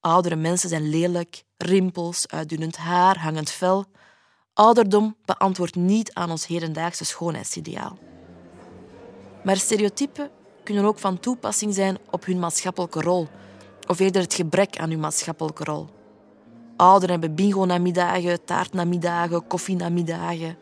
Oudere 0.01 0.37
mensen 0.37 0.69
zijn 0.69 0.89
lelijk, 0.89 1.43
rimpels, 1.57 2.29
uitdunnend 2.29 2.77
haar, 2.77 3.19
hangend 3.19 3.51
vel. 3.51 3.87
Ouderdom 4.61 5.17
beantwoordt 5.25 5.75
niet 5.75 6.15
aan 6.15 6.31
ons 6.31 6.47
hedendaagse 6.47 7.05
schoonheidsideaal. 7.05 7.99
Maar 9.45 9.57
stereotypen 9.57 10.31
kunnen 10.65 10.85
ook 10.85 10.99
van 10.99 11.21
toepassing 11.21 11.75
zijn 11.75 11.99
op 12.11 12.25
hun 12.25 12.39
maatschappelijke 12.39 13.01
rol, 13.01 13.29
of 13.89 13.99
eerder 13.99 14.23
het 14.23 14.35
gebrek 14.35 14.79
aan 14.79 14.91
hun 14.91 15.01
maatschappelijke 15.01 15.65
rol. 15.65 15.89
Ouderen 16.77 17.11
hebben 17.11 17.35
bingo-namiddagen, 17.35 18.45
taartnamiddagen, 18.45 19.47
koffienamiddagen. 19.47 20.57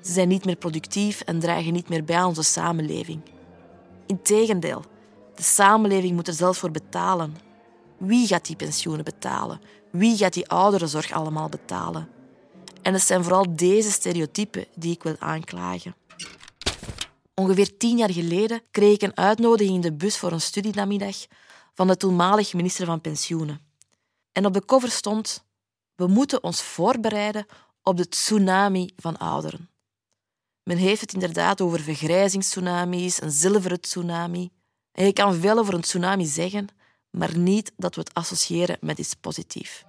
Ze 0.00 0.12
zijn 0.12 0.28
niet 0.28 0.44
meer 0.44 0.56
productief 0.56 1.20
en 1.20 1.38
dragen 1.38 1.72
niet 1.72 1.88
meer 1.88 2.04
bij 2.04 2.22
onze 2.22 2.42
samenleving. 2.42 3.20
Integendeel, 4.06 4.82
de 5.34 5.42
samenleving 5.42 6.14
moet 6.14 6.28
er 6.28 6.34
zelfs 6.34 6.58
voor 6.58 6.70
betalen. 6.70 7.36
Wie 7.98 8.26
gaat 8.26 8.46
die 8.46 8.56
pensioenen 8.56 9.04
betalen? 9.04 9.60
Wie 9.90 10.16
gaat 10.16 10.32
die 10.32 10.48
ouderenzorg 10.48 11.12
allemaal 11.12 11.48
betalen? 11.48 12.17
En 12.82 12.92
het 12.92 13.02
zijn 13.02 13.22
vooral 13.22 13.56
deze 13.56 13.90
stereotypen 13.90 14.66
die 14.74 14.92
ik 14.92 15.02
wil 15.02 15.16
aanklagen. 15.18 15.94
Ongeveer 17.34 17.76
tien 17.76 17.96
jaar 17.96 18.12
geleden 18.12 18.62
kreeg 18.70 18.94
ik 18.94 19.02
een 19.02 19.16
uitnodiging 19.16 19.74
in 19.74 19.80
de 19.80 19.92
bus 19.92 20.18
voor 20.18 20.32
een 20.32 20.40
studienamiddag 20.40 21.16
van 21.74 21.86
de 21.86 21.96
toenmalige 21.96 22.56
minister 22.56 22.86
van 22.86 23.00
Pensioenen. 23.00 23.60
En 24.32 24.46
op 24.46 24.52
de 24.52 24.64
cover 24.64 24.90
stond: 24.90 25.44
We 25.94 26.06
moeten 26.06 26.42
ons 26.42 26.62
voorbereiden 26.62 27.46
op 27.82 27.96
de 27.96 28.08
tsunami 28.08 28.90
van 28.96 29.16
ouderen. 29.16 29.68
Men 30.62 30.76
heeft 30.76 31.00
het 31.00 31.12
inderdaad 31.12 31.60
over 31.60 31.80
vergrijzingstsunamis, 31.80 33.22
een 33.22 33.30
zilveren 33.30 33.80
tsunami. 33.80 34.50
En 34.92 35.04
je 35.04 35.12
kan 35.12 35.34
veel 35.34 35.58
over 35.58 35.74
een 35.74 35.80
tsunami 35.80 36.24
zeggen, 36.24 36.68
maar 37.10 37.38
niet 37.38 37.72
dat 37.76 37.94
we 37.94 38.00
het 38.00 38.14
associëren 38.14 38.76
met 38.80 38.98
iets 38.98 39.14
positiefs. 39.14 39.84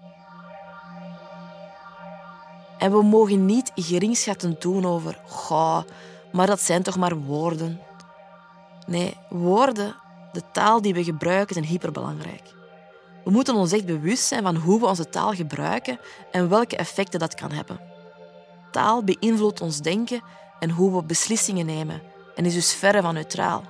En 2.80 2.92
we 2.92 3.04
mogen 3.04 3.46
niet 3.46 3.72
geringschattend 3.76 4.62
doen 4.62 4.86
over, 4.86 5.20
goh, 5.26 5.82
maar 6.32 6.48
dat 6.48 6.62
zijn 6.62 6.84
toch 6.84 6.98
maar 6.98 7.16
woorden. 7.18 7.80
Nee, 8.88 9.18
woorden, 9.30 9.96
de 10.32 10.42
taal 10.52 10.82
die 10.82 10.94
we 10.94 11.04
gebruiken, 11.04 11.56
zijn 11.56 11.68
hyperbelangrijk. 11.68 12.54
We 13.24 13.32
moeten 13.32 13.56
ons 13.56 13.72
echt 13.72 13.86
bewust 13.86 14.24
zijn 14.24 14.44
van 14.44 14.56
hoe 14.56 14.80
we 14.80 14.86
onze 14.86 15.10
taal 15.10 15.34
gebruiken 15.34 16.00
en 16.32 16.50
welke 16.50 16.76
effecten 16.76 17.20
dat 17.20 17.36
kan 17.36 17.52
hebben. 17.52 17.80
Taal 18.72 19.04
beïnvloedt 19.04 19.62
ons 19.62 19.80
denken 19.80 20.22
en 20.60 20.70
hoe 20.70 20.96
we 20.96 21.04
beslissingen 21.04 21.66
nemen 21.66 22.02
en 22.36 22.46
is 22.46 22.54
dus 22.54 22.74
verre 22.74 23.02
van 23.02 23.14
neutraal. 23.14 23.64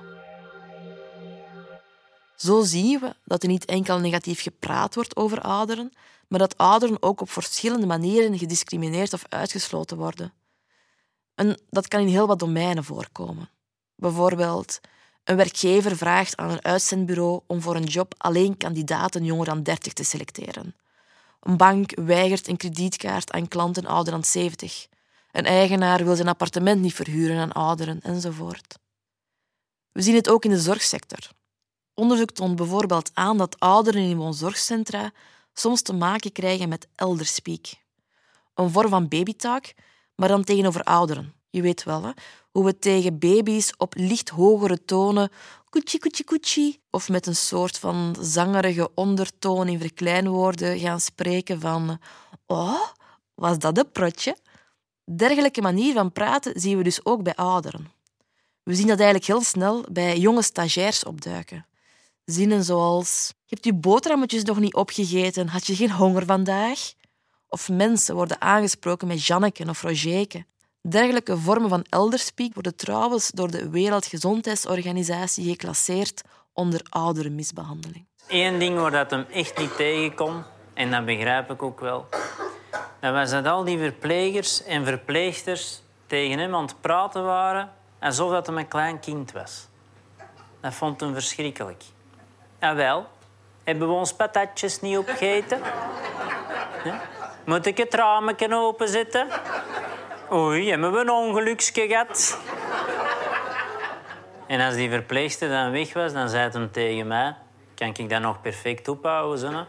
Zo 2.36 2.62
zien 2.62 2.98
we 3.00 3.14
dat 3.24 3.42
er 3.42 3.48
niet 3.48 3.64
enkel 3.64 3.98
negatief 3.98 4.42
gepraat 4.42 4.94
wordt 4.94 5.16
over 5.16 5.40
ouderen, 5.40 5.92
maar 6.30 6.38
dat 6.38 6.56
ouderen 6.56 7.02
ook 7.02 7.20
op 7.20 7.30
verschillende 7.30 7.86
manieren 7.86 8.38
gediscrimineerd 8.38 9.12
of 9.12 9.24
uitgesloten 9.28 9.96
worden. 9.96 10.32
En 11.34 11.60
dat 11.68 11.88
kan 11.88 12.00
in 12.00 12.06
heel 12.06 12.26
wat 12.26 12.38
domeinen 12.38 12.84
voorkomen. 12.84 13.50
Bijvoorbeeld, 13.94 14.80
een 15.24 15.36
werkgever 15.36 15.96
vraagt 15.96 16.36
aan 16.36 16.50
een 16.50 16.64
uitzendbureau 16.64 17.40
om 17.46 17.60
voor 17.60 17.76
een 17.76 17.84
job 17.84 18.14
alleen 18.16 18.56
kandidaten 18.56 19.24
jonger 19.24 19.44
dan 19.44 19.62
30 19.62 19.92
te 19.92 20.04
selecteren. 20.04 20.76
Een 21.40 21.56
bank 21.56 21.94
weigert 21.94 22.48
een 22.48 22.56
kredietkaart 22.56 23.32
aan 23.32 23.48
klanten 23.48 23.86
ouder 23.86 24.12
dan 24.12 24.24
70. 24.24 24.86
Een 25.32 25.44
eigenaar 25.44 26.04
wil 26.04 26.16
zijn 26.16 26.28
appartement 26.28 26.80
niet 26.80 26.94
verhuren 26.94 27.38
aan 27.38 27.52
ouderen, 27.52 28.00
enzovoort. 28.02 28.78
We 29.92 30.02
zien 30.02 30.14
het 30.14 30.28
ook 30.28 30.44
in 30.44 30.50
de 30.50 30.60
zorgsector. 30.60 31.30
Onderzoek 31.94 32.30
toont 32.30 32.56
bijvoorbeeld 32.56 33.10
aan 33.14 33.38
dat 33.38 33.60
ouderen 33.60 34.02
in 34.02 34.16
woonzorgcentra 34.16 35.12
soms 35.52 35.82
te 35.82 35.92
maken 35.92 36.32
krijgen 36.32 36.68
met 36.68 36.88
elderspeak. 36.94 37.66
Een 38.54 38.70
vorm 38.70 38.88
van 38.88 39.08
babytalk, 39.08 39.64
maar 40.14 40.28
dan 40.28 40.44
tegenover 40.44 40.82
ouderen. 40.82 41.34
Je 41.50 41.62
weet 41.62 41.84
wel, 41.84 42.02
hè? 42.02 42.10
hoe 42.50 42.64
we 42.64 42.78
tegen 42.78 43.18
baby's 43.18 43.72
op 43.76 43.94
licht 43.96 44.28
hogere 44.28 44.84
tonen 44.84 45.30
koetsie, 45.70 46.00
koetsie, 46.00 46.24
koetsie, 46.24 46.80
of 46.90 47.08
met 47.08 47.26
een 47.26 47.36
soort 47.36 47.78
van 47.78 48.16
zangerige 48.20 48.90
ondertoon 48.94 49.68
in 49.68 49.80
verkleinwoorden 49.80 50.78
gaan 50.78 51.00
spreken 51.00 51.60
van 51.60 51.98
oh, 52.46 52.80
was 53.34 53.58
dat 53.58 53.78
een 53.78 53.90
protje? 53.92 54.36
Dergelijke 55.04 55.62
manier 55.62 55.92
van 55.94 56.12
praten 56.12 56.60
zien 56.60 56.76
we 56.76 56.82
dus 56.82 57.04
ook 57.04 57.22
bij 57.22 57.34
ouderen. 57.34 57.92
We 58.62 58.74
zien 58.74 58.86
dat 58.86 58.98
eigenlijk 58.98 59.26
heel 59.26 59.42
snel 59.42 59.84
bij 59.92 60.18
jonge 60.18 60.42
stagiairs 60.42 61.04
opduiken. 61.04 61.66
Zinnen 62.24 62.64
zoals: 62.64 63.32
Je 63.50 63.56
hebt 63.56 63.68
je 63.68 63.80
boterhammetjes 63.80 64.42
nog 64.42 64.58
niet 64.58 64.74
opgegeten, 64.74 65.48
had 65.48 65.66
je 65.66 65.74
geen 65.74 65.90
honger 65.90 66.24
vandaag? 66.24 66.78
Of 67.48 67.68
mensen 67.68 68.14
worden 68.14 68.40
aangesproken 68.40 69.08
met 69.08 69.26
Janneke 69.26 69.68
of 69.68 69.82
Rogerke. 69.82 70.44
Dergelijke 70.80 71.36
vormen 71.36 71.68
van 71.68 71.84
elderspeak 71.88 72.54
worden 72.54 72.76
trouwens 72.76 73.30
door 73.30 73.50
de 73.50 73.70
Wereldgezondheidsorganisatie 73.70 75.50
geclasseerd 75.50 76.22
onder 76.52 76.80
oudere 76.88 77.30
misbehandeling. 77.30 78.06
Eén 78.28 78.58
ding 78.58 78.78
waar 78.78 78.90
dat 78.90 79.10
hem 79.10 79.24
echt 79.32 79.58
niet 79.58 79.76
tegenkomt, 79.76 80.44
en 80.74 80.90
dat 80.90 81.04
begrijp 81.04 81.50
ik 81.50 81.62
ook 81.62 81.80
wel, 81.80 82.06
dat 83.00 83.12
was 83.12 83.30
dat 83.30 83.46
al 83.46 83.64
die 83.64 83.78
verplegers 83.78 84.64
en 84.64 84.84
verpleegsters 84.84 85.82
tegen 86.06 86.38
hem 86.38 86.54
aan 86.54 86.62
het 86.62 86.80
praten 86.80 87.24
waren 87.24 87.72
alsof 88.00 88.30
dat 88.30 88.46
hem 88.46 88.58
een 88.58 88.68
klein 88.68 89.00
kind 89.00 89.32
was. 89.32 89.68
Dat 90.60 90.74
vond 90.74 91.00
hem 91.00 91.12
verschrikkelijk. 91.12 91.84
En 92.58 92.76
wel, 92.76 93.06
hebben 93.64 93.88
we 93.88 93.94
ons 93.94 94.12
patatjes 94.12 94.80
niet 94.80 94.98
opgegeten? 94.98 95.60
Moet 97.44 97.66
ik 97.66 97.76
het 97.76 97.94
ramen 97.94 98.52
openzetten? 98.52 99.28
Oei, 100.32 100.70
hebben 100.70 100.92
we 100.92 100.98
een 100.98 101.10
ongeluksje 101.10 101.86
gehad? 101.88 102.38
En 104.46 104.60
als 104.60 104.74
die 104.74 104.90
verpleegster 104.90 105.48
dan 105.48 105.70
weg 105.70 105.92
was, 105.92 106.12
dan 106.12 106.28
zei 106.28 106.50
hij 106.50 106.68
tegen 106.72 107.06
mij... 107.06 107.34
Kan 107.74 107.94
ik 107.96 108.08
dat 108.08 108.20
nog 108.20 108.40
perfect 108.40 108.88
ophouden, 108.88 109.66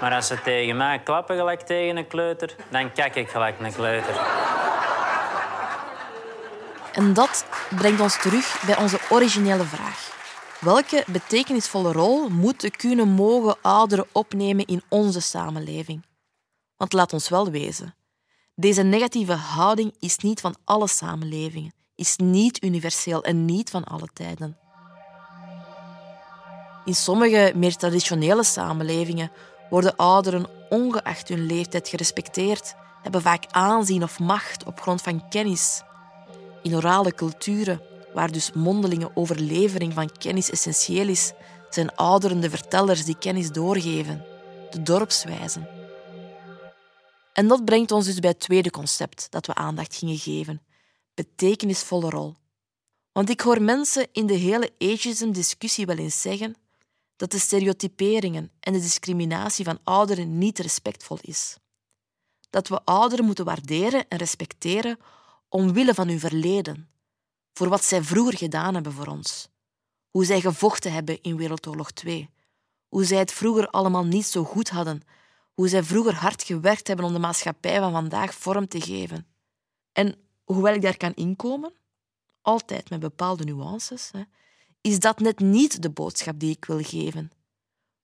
Maar 0.00 0.14
als 0.14 0.26
ze 0.26 0.42
tegen 0.42 0.76
mij 0.76 0.98
klappen 0.98 1.36
gelijk 1.36 1.60
tegen 1.60 1.96
een 1.96 2.06
kleuter, 2.06 2.54
dan 2.68 2.92
kijk 2.92 3.14
ik 3.14 3.28
gelijk 3.28 3.60
een 3.60 3.72
kleuter. 3.72 4.14
En 6.92 7.12
dat 7.12 7.46
brengt 7.76 8.00
ons 8.00 8.20
terug 8.20 8.62
bij 8.66 8.76
onze 8.76 8.98
originele 9.08 9.64
vraag. 9.64 10.17
Welke 10.60 11.04
betekenisvolle 11.06 11.92
rol 11.92 12.28
moeten 12.28 12.70
kunnen 12.70 13.08
mogen 13.08 13.56
ouderen 13.62 14.06
opnemen 14.12 14.64
in 14.64 14.82
onze 14.88 15.20
samenleving? 15.20 16.06
Want 16.76 16.92
laat 16.92 17.12
ons 17.12 17.28
wel 17.28 17.50
wezen. 17.50 17.94
Deze 18.54 18.82
negatieve 18.82 19.32
houding 19.32 19.94
is 19.98 20.16
niet 20.16 20.40
van 20.40 20.54
alle 20.64 20.88
samenlevingen, 20.88 21.72
is 21.94 22.16
niet 22.16 22.62
universeel 22.64 23.24
en 23.24 23.44
niet 23.44 23.70
van 23.70 23.84
alle 23.84 24.08
tijden. 24.12 24.58
In 26.84 26.94
sommige 26.94 27.52
meer 27.54 27.76
traditionele 27.76 28.44
samenlevingen 28.44 29.30
worden 29.70 29.96
ouderen 29.96 30.46
ongeacht 30.68 31.28
hun 31.28 31.46
leeftijd 31.46 31.88
gerespecteerd, 31.88 32.74
hebben 33.02 33.22
vaak 33.22 33.44
aanzien 33.50 34.02
of 34.02 34.18
macht 34.18 34.64
op 34.64 34.80
grond 34.80 35.02
van 35.02 35.28
kennis. 35.28 35.82
In 36.62 36.74
orale 36.74 37.14
culturen, 37.14 37.80
waar 38.18 38.32
dus 38.32 38.52
mondelinge 38.52 39.10
overlevering 39.14 39.92
van 39.94 40.12
kennis 40.18 40.50
essentieel 40.50 41.08
is, 41.08 41.32
zijn 41.70 41.94
ouderen 41.94 42.40
de 42.40 42.50
vertellers 42.50 43.04
die 43.04 43.18
kennis 43.18 43.50
doorgeven, 43.52 44.24
de 44.70 44.82
dorpswijzen. 44.82 45.68
En 47.32 47.48
dat 47.48 47.64
brengt 47.64 47.90
ons 47.90 48.06
dus 48.06 48.18
bij 48.18 48.30
het 48.30 48.40
tweede 48.40 48.70
concept 48.70 49.26
dat 49.30 49.46
we 49.46 49.54
aandacht 49.54 49.96
gingen 49.96 50.18
geven: 50.18 50.62
betekenisvolle 51.14 52.10
rol. 52.10 52.34
Want 53.12 53.30
ik 53.30 53.40
hoor 53.40 53.62
mensen 53.62 54.08
in 54.12 54.26
de 54.26 54.34
hele 54.34 54.72
ageism-discussie 54.78 55.86
wel 55.86 55.96
eens 55.96 56.20
zeggen 56.20 56.54
dat 57.16 57.30
de 57.30 57.38
stereotyperingen 57.38 58.50
en 58.60 58.72
de 58.72 58.80
discriminatie 58.80 59.64
van 59.64 59.78
ouderen 59.84 60.38
niet 60.38 60.58
respectvol 60.58 61.18
is. 61.20 61.56
Dat 62.50 62.68
we 62.68 62.84
ouderen 62.84 63.24
moeten 63.24 63.44
waarderen 63.44 64.08
en 64.08 64.18
respecteren 64.18 64.98
omwille 65.48 65.94
van 65.94 66.08
hun 66.08 66.20
verleden, 66.20 66.88
voor 67.58 67.68
wat 67.68 67.84
zij 67.84 68.02
vroeger 68.02 68.36
gedaan 68.36 68.74
hebben 68.74 68.92
voor 68.92 69.06
ons, 69.06 69.48
hoe 70.10 70.24
zij 70.24 70.40
gevochten 70.40 70.92
hebben 70.92 71.22
in 71.22 71.36
Wereldoorlog 71.36 71.90
2, 71.90 72.30
hoe 72.88 73.04
zij 73.04 73.18
het 73.18 73.32
vroeger 73.32 73.68
allemaal 73.68 74.04
niet 74.04 74.26
zo 74.26 74.44
goed 74.44 74.68
hadden 74.70 75.02
hoe 75.58 75.68
zij 75.68 75.82
vroeger 75.82 76.14
hard 76.14 76.42
gewerkt 76.42 76.86
hebben 76.86 77.06
om 77.06 77.12
de 77.12 77.18
maatschappij 77.18 77.78
van 77.78 77.92
vandaag 77.92 78.34
vorm 78.34 78.68
te 78.68 78.80
geven. 78.80 79.26
En 79.92 80.14
hoewel 80.44 80.74
ik 80.74 80.82
daar 80.82 80.96
kan 80.96 81.14
inkomen, 81.14 81.72
altijd 82.42 82.90
met 82.90 83.00
bepaalde 83.00 83.44
nuances, 83.44 84.10
is 84.80 84.98
dat 84.98 85.18
net 85.18 85.38
niet 85.38 85.82
de 85.82 85.90
boodschap 85.90 86.38
die 86.38 86.50
ik 86.50 86.64
wil 86.64 86.82
geven. 86.82 87.30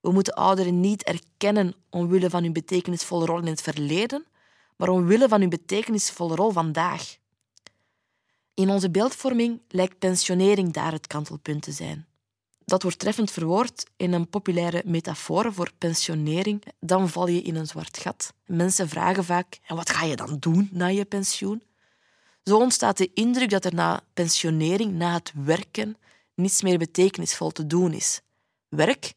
We 0.00 0.12
moeten 0.12 0.34
ouderen 0.34 0.80
niet 0.80 1.02
erkennen 1.02 1.74
omwille 1.90 2.30
van 2.30 2.42
hun 2.42 2.52
betekenisvolle 2.52 3.26
rol 3.26 3.38
in 3.38 3.46
het 3.46 3.62
verleden, 3.62 4.26
maar 4.76 4.88
omwille 4.88 5.28
van 5.28 5.40
hun 5.40 5.48
betekenisvolle 5.48 6.34
rol 6.34 6.50
vandaag. 6.50 7.16
In 8.54 8.70
onze 8.70 8.90
beeldvorming 8.90 9.60
lijkt 9.68 9.98
pensionering 9.98 10.72
daar 10.72 10.92
het 10.92 11.06
kantelpunt 11.06 11.62
te 11.62 11.72
zijn. 11.72 12.06
Dat 12.64 12.82
wordt 12.82 12.98
treffend 12.98 13.30
verwoord 13.30 13.86
in 13.96 14.12
een 14.12 14.28
populaire 14.28 14.82
metafoor 14.84 15.52
voor 15.52 15.70
pensionering. 15.78 16.62
Dan 16.80 17.08
val 17.08 17.26
je 17.28 17.42
in 17.42 17.56
een 17.56 17.66
zwart 17.66 17.98
gat. 17.98 18.34
Mensen 18.46 18.88
vragen 18.88 19.24
vaak: 19.24 19.58
en 19.66 19.76
wat 19.76 19.90
ga 19.90 20.04
je 20.04 20.16
dan 20.16 20.36
doen 20.38 20.68
na 20.72 20.86
je 20.86 21.04
pensioen? 21.04 21.62
Zo 22.44 22.58
ontstaat 22.58 22.96
de 22.96 23.10
indruk 23.14 23.50
dat 23.50 23.64
er 23.64 23.74
na 23.74 24.02
pensionering, 24.12 24.92
na 24.92 25.12
het 25.12 25.32
werken, 25.34 25.96
niets 26.34 26.62
meer 26.62 26.78
betekenisvol 26.78 27.50
te 27.50 27.66
doen 27.66 27.92
is. 27.92 28.20
Werk, 28.68 29.12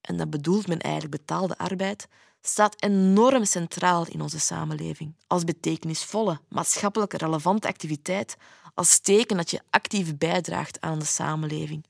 en 0.00 0.16
dat 0.16 0.30
bedoelt 0.30 0.66
men 0.66 0.80
eigenlijk 0.80 1.16
betaalde 1.16 1.58
arbeid, 1.58 2.08
staat 2.40 2.82
enorm 2.82 3.44
centraal 3.44 4.06
in 4.06 4.20
onze 4.20 4.40
samenleving. 4.40 5.14
Als 5.26 5.44
betekenisvolle, 5.44 6.40
maatschappelijk 6.48 7.12
relevante 7.12 7.68
activiteit, 7.68 8.36
als 8.78 8.98
teken 8.98 9.36
dat 9.36 9.50
je 9.50 9.60
actief 9.70 10.16
bijdraagt 10.16 10.80
aan 10.80 10.98
de 10.98 11.04
samenleving. 11.04 11.84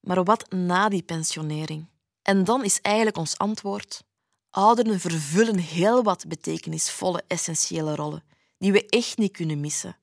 Maar 0.00 0.24
wat 0.24 0.50
na 0.50 0.88
die 0.88 1.02
pensionering? 1.02 1.86
En 2.22 2.44
dan 2.44 2.64
is 2.64 2.80
eigenlijk 2.80 3.16
ons 3.16 3.38
antwoord: 3.38 4.04
ouderen 4.50 5.00
vervullen 5.00 5.58
heel 5.58 6.02
wat 6.02 6.24
betekenisvolle, 6.28 7.22
essentiële 7.26 7.94
rollen, 7.94 8.24
die 8.58 8.72
we 8.72 8.86
echt 8.86 9.18
niet 9.18 9.32
kunnen 9.32 9.60
missen. 9.60 9.96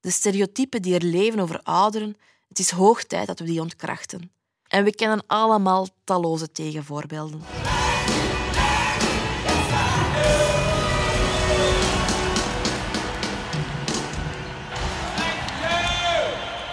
De 0.00 0.10
stereotypen 0.10 0.82
die 0.82 0.94
er 0.94 1.04
leven 1.04 1.40
over 1.40 1.60
ouderen, 1.62 2.16
het 2.48 2.58
is 2.58 2.70
hoog 2.70 3.04
tijd 3.04 3.26
dat 3.26 3.38
we 3.38 3.44
die 3.44 3.60
ontkrachten. 3.60 4.32
En 4.68 4.84
we 4.84 4.94
kennen 4.94 5.24
allemaal 5.26 5.88
talloze 6.04 6.52
tegenvoorbeelden. 6.52 7.40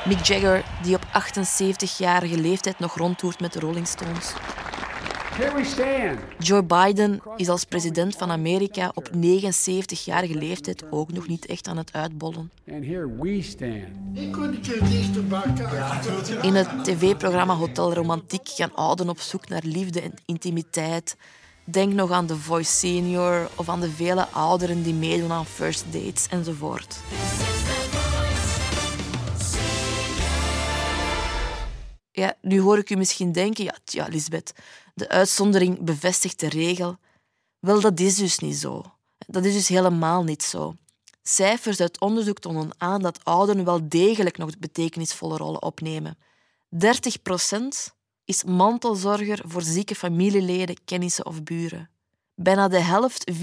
Mick 0.10 0.26
Jagger, 0.26 0.64
die 0.84 0.96
op 0.96 1.04
78-jarige 1.06 2.38
leeftijd 2.38 2.80
nog 2.80 2.98
rondtoert 2.98 3.40
met 3.40 3.54
de 3.54 3.60
Rolling 3.60 3.88
Stones. 3.88 4.34
Joe 6.38 6.64
Biden 6.64 7.22
is 7.36 7.50
als 7.50 7.66
president 7.66 8.16
van 8.16 8.32
Amerika 8.32 8.92
op 8.94 9.10
79-jarige 9.16 10.36
leeftijd 10.36 10.84
ook 10.92 11.12
nog 11.12 11.28
niet 11.28 11.46
echt 11.46 11.68
aan 11.68 11.78
het 11.78 11.94
uitbollen. 11.94 12.52
In 16.42 16.56
het 16.56 16.84
tv-programma 16.84 17.56
Hotel 17.56 17.94
Romantiek 17.94 18.50
gaan 18.50 18.76
ouderen 18.76 19.12
op 19.12 19.20
zoek 19.20 19.50
naar 19.50 19.64
liefde 19.64 20.02
en 20.02 20.14
intimiteit. 20.26 21.18
Denk 21.64 21.94
nog 21.94 22.12
aan 22.12 22.26
The 22.26 22.36
Voice 22.36 22.72
Senior 22.72 23.50
of 23.56 23.70
aan 23.70 23.82
de 23.82 23.90
vele 23.90 24.28
ouderen 24.28 24.84
die 24.84 24.94
meedoen 24.94 25.32
aan 25.32 25.46
first 25.46 25.86
dates 25.92 26.28
enzovoort. 26.30 26.98
Ja, 32.20 32.36
nu 32.42 32.60
hoor 32.60 32.78
ik 32.78 32.90
u 32.90 32.96
misschien 32.96 33.32
denken, 33.32 33.64
ja, 33.64 33.76
tja, 33.84 34.08
Lisbeth, 34.10 34.54
de 34.94 35.10
uitzondering 35.10 35.82
bevestigt 35.82 36.40
de 36.40 36.50
regel. 36.50 36.98
Wel, 37.60 37.82
dat 37.82 38.00
is 38.00 38.16
dus 38.16 38.40
niet 38.40 38.56
zo. 38.56 38.84
Dat 39.28 39.46
is 39.46 39.54
dus 39.54 39.68
helemaal 39.68 40.24
niet 40.24 40.44
zo. 40.44 40.76
Cijfers 41.24 41.80
uit 41.80 42.00
onderzoek 42.00 42.40
tonen 42.40 42.70
aan 42.78 43.02
dat 43.02 43.26
ouderen 43.26 43.66
wel 43.66 43.90
degelijk 43.90 44.38
nog 44.38 44.58
betekenisvolle 44.58 45.38
rollen 45.38 45.64
opnemen. 45.64 46.18
30% 46.76 46.88
is 48.26 48.44
mantelzorger 48.44 49.42
voor 49.46 49.62
zieke 49.62 49.96
familieleden, 49.96 50.84
kennissen 50.86 51.26
of 51.26 51.44
buren. 51.44 51.90
Bijna 52.36 52.68
de 52.68 52.80
helft, 52.80 53.32
44% 53.32 53.36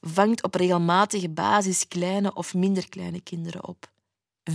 vangt 0.00 0.42
op 0.42 0.54
regelmatige 0.54 1.28
basis 1.28 1.88
kleine 1.88 2.34
of 2.34 2.54
minder 2.54 2.88
kleine 2.88 3.20
kinderen 3.20 3.68
op. 3.68 3.92
24% 4.50 4.54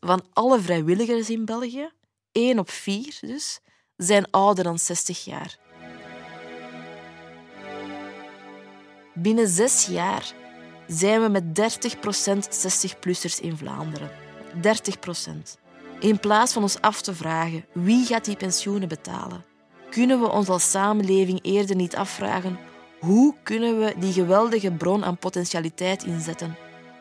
van 0.00 0.24
alle 0.32 0.60
vrijwilligers 0.60 1.30
in 1.30 1.44
België, 1.44 1.90
1 2.32 2.58
op 2.58 2.70
4 2.70 3.18
dus, 3.20 3.60
zijn 3.96 4.30
ouder 4.30 4.64
dan 4.64 4.78
60 4.78 5.24
jaar. 5.24 5.58
Binnen 9.14 9.48
zes 9.48 9.86
jaar 9.86 10.32
zijn 10.86 11.22
we 11.22 11.28
met 11.28 11.44
30% 11.44 11.94
60-plussers 12.66 13.40
in 13.40 13.56
Vlaanderen. 13.56 14.10
30%. 14.54 14.60
In 16.00 16.20
plaats 16.20 16.52
van 16.52 16.62
ons 16.62 16.80
af 16.80 17.00
te 17.00 17.14
vragen 17.14 17.64
wie 17.72 18.04
gaat 18.04 18.24
die 18.24 18.36
pensioenen 18.36 18.88
betalen, 18.88 19.44
kunnen 19.90 20.20
we 20.20 20.28
ons 20.28 20.48
als 20.48 20.70
samenleving 20.70 21.38
eerder 21.42 21.76
niet 21.76 21.96
afvragen 21.96 22.58
hoe 23.00 23.34
kunnen 23.42 23.78
we 23.78 23.94
die 23.98 24.12
geweldige 24.12 24.72
bron 24.72 25.04
aan 25.04 25.18
potentialiteit 25.18 26.04
inzetten 26.04 26.56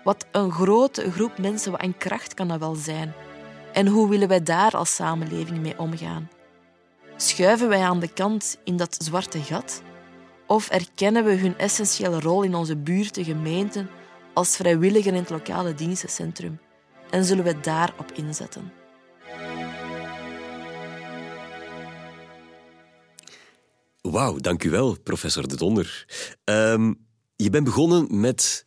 wat 0.08 0.26
een 0.32 0.52
grote 0.52 1.12
groep 1.12 1.38
mensen, 1.38 1.72
wat 1.72 1.98
kracht 1.98 2.34
kan 2.34 2.48
dat 2.48 2.60
wel 2.60 2.76
zijn? 2.76 3.14
En 3.74 3.88
hoe 3.88 4.10
willen 4.10 4.28
wij 4.28 4.44
daar 4.44 4.72
als 4.72 4.96
samenleving 4.96 5.60
mee 5.60 5.80
omgaan? 5.80 6.30
Schuiven 7.18 7.70
wij 7.70 7.82
aan 7.82 8.00
de 8.00 8.14
kant 8.14 8.58
in 8.64 8.78
dat 8.78 8.96
zwarte 9.04 9.40
gat? 9.40 9.82
Of 10.46 10.70
erkennen 10.70 11.26
we 11.26 11.36
hun 11.36 11.58
essentiële 11.58 12.20
rol 12.20 12.44
in 12.44 12.56
onze 12.56 12.78
buurt, 12.78 13.18
gemeenten, 13.22 13.90
als 14.34 14.56
vrijwilliger 14.56 15.14
in 15.14 15.20
het 15.20 15.30
lokale 15.30 15.74
dienstencentrum? 15.74 16.60
En 17.10 17.26
zullen 17.26 17.44
we 17.44 17.60
daarop 17.60 18.12
inzetten? 18.12 18.72
Wauw, 24.02 24.38
dank 24.38 24.64
u 24.64 24.70
wel, 24.70 24.98
professor 25.04 25.48
De 25.48 25.56
Donder. 25.56 26.06
Um, 26.44 27.06
je 27.36 27.50
bent 27.50 27.64
begonnen 27.64 28.20
met 28.20 28.66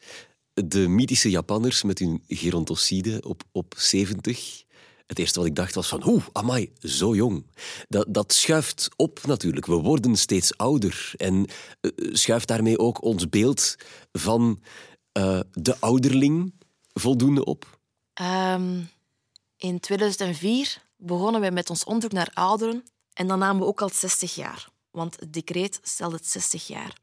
de 0.66 0.88
mythische 0.88 1.31
Japanners 1.31 1.83
met 1.83 1.99
hun 1.99 2.23
gerontocide 2.29 3.23
op, 3.27 3.42
op 3.53 3.75
70. 3.77 4.64
Het 5.07 5.18
eerste 5.18 5.38
wat 5.38 5.49
ik 5.49 5.55
dacht 5.55 5.75
was 5.75 5.88
van, 5.88 6.09
oeh, 6.09 6.25
amai, 6.33 6.73
zo 6.79 7.14
jong. 7.14 7.46
Dat, 7.88 8.07
dat 8.09 8.33
schuift 8.33 8.88
op 8.96 9.20
natuurlijk. 9.27 9.66
We 9.66 9.75
worden 9.75 10.16
steeds 10.16 10.57
ouder. 10.57 11.12
En 11.16 11.35
uh, 11.81 12.14
schuift 12.14 12.49
daarmee 12.49 12.79
ook 12.79 13.03
ons 13.03 13.29
beeld 13.29 13.77
van 14.12 14.61
uh, 15.18 15.40
de 15.53 15.77
ouderling 15.81 16.53
voldoende 16.92 17.44
op? 17.44 17.79
Um, 18.20 18.88
in 19.57 19.81
2004 19.81 20.83
begonnen 20.96 21.40
wij 21.40 21.51
met 21.51 21.70
ons 21.70 21.85
onderzoek 21.85 22.12
naar 22.12 22.31
ouderen. 22.35 22.85
En 23.12 23.27
dan 23.27 23.38
namen 23.38 23.62
we 23.62 23.68
ook 23.68 23.83
al 23.83 23.90
60 23.92 24.35
jaar. 24.35 24.68
Want 24.90 25.20
het 25.20 25.33
decreet 25.33 25.81
stelt 25.83 26.12
het 26.12 26.27
60 26.27 26.66
jaar. 26.66 26.96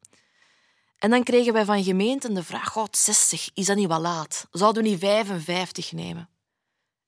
En 0.97 1.10
dan 1.10 1.23
kregen 1.23 1.53
wij 1.53 1.65
van 1.65 1.83
gemeenten 1.83 2.33
de 2.33 2.43
vraag: 2.43 2.69
God, 2.69 2.97
60, 2.97 3.49
is 3.53 3.65
dat 3.65 3.75
niet 3.75 3.88
wat 3.88 4.01
laat? 4.01 4.47
Zouden 4.51 4.83
we 4.83 4.89
niet 4.89 4.99
55 4.99 5.91
nemen? 5.91 6.29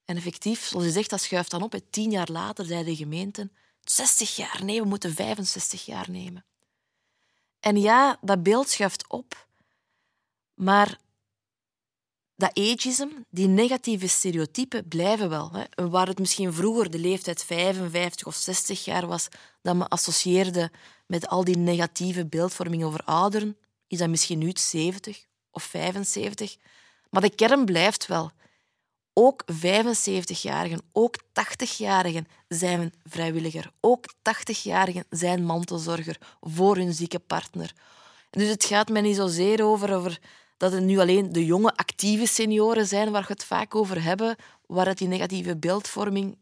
En 0.05 0.15
effectief, 0.15 0.67
zoals 0.67 0.85
je 0.85 0.91
zegt, 0.91 1.09
dat 1.09 1.21
schuift 1.21 1.51
dan 1.51 1.61
op. 1.61 1.79
Tien 1.89 2.11
jaar 2.11 2.29
later 2.31 2.65
zeiden 2.65 2.91
de 2.93 2.99
gemeenten: 2.99 3.51
60 3.81 4.35
jaar, 4.35 4.63
nee, 4.63 4.81
we 4.81 4.87
moeten 4.87 5.13
65 5.13 5.85
jaar 5.85 6.11
nemen. 6.11 6.45
En 7.59 7.77
ja, 7.81 8.17
dat 8.21 8.43
beeld 8.43 8.69
schuift 8.69 9.07
op. 9.07 9.47
Maar 10.53 10.99
dat 12.35 12.57
ageism, 12.57 13.07
die 13.29 13.47
negatieve 13.47 14.07
stereotypen, 14.07 14.87
blijven 14.87 15.29
wel. 15.29 15.51
Hè. 15.51 15.89
Waar 15.89 16.07
het 16.07 16.19
misschien 16.19 16.53
vroeger 16.53 16.91
de 16.91 16.99
leeftijd 16.99 17.43
55 17.43 18.27
of 18.27 18.35
60 18.35 18.85
jaar 18.85 19.07
was, 19.07 19.27
dat 19.61 19.75
me 19.75 19.87
associeerde 19.87 20.71
met 21.05 21.27
al 21.27 21.43
die 21.43 21.57
negatieve 21.57 22.25
beeldvorming 22.25 22.83
over 22.83 23.03
ouderen, 23.03 23.57
is 23.89 23.97
dat 23.97 24.09
misschien 24.09 24.37
nu 24.37 24.51
70 24.53 25.25
of 25.51 25.63
75. 25.63 26.57
Maar 27.09 27.21
de 27.21 27.35
kern 27.35 27.65
blijft 27.65 28.07
wel. 28.07 28.31
Ook 29.13 29.43
75-jarigen, 29.51 30.81
ook 30.91 31.15
80-jarigen 31.23 32.27
zijn 32.47 32.93
vrijwilliger. 33.05 33.71
Ook 33.79 34.05
80-jarigen 34.13 35.07
zijn 35.09 35.45
mantelzorger 35.45 36.17
voor 36.41 36.75
hun 36.75 36.93
zieke 36.93 37.19
partner. 37.19 37.73
dus 38.29 38.49
het 38.49 38.65
gaat 38.65 38.89
mij 38.89 39.01
niet 39.01 39.15
zozeer 39.15 39.63
over, 39.63 39.95
over 39.95 40.19
dat 40.57 40.71
het 40.71 40.83
nu 40.83 40.99
alleen 40.99 41.33
de 41.33 41.45
jonge, 41.45 41.75
actieve 41.75 42.25
senioren 42.25 42.87
zijn 42.87 43.11
waar 43.11 43.25
we 43.27 43.33
het 43.33 43.43
vaak 43.43 43.75
over 43.75 44.03
hebben, 44.03 44.35
waar 44.65 44.87
het 44.87 44.97
die 44.97 45.07
negatieve 45.07 45.57
beeldvorming 45.57 46.37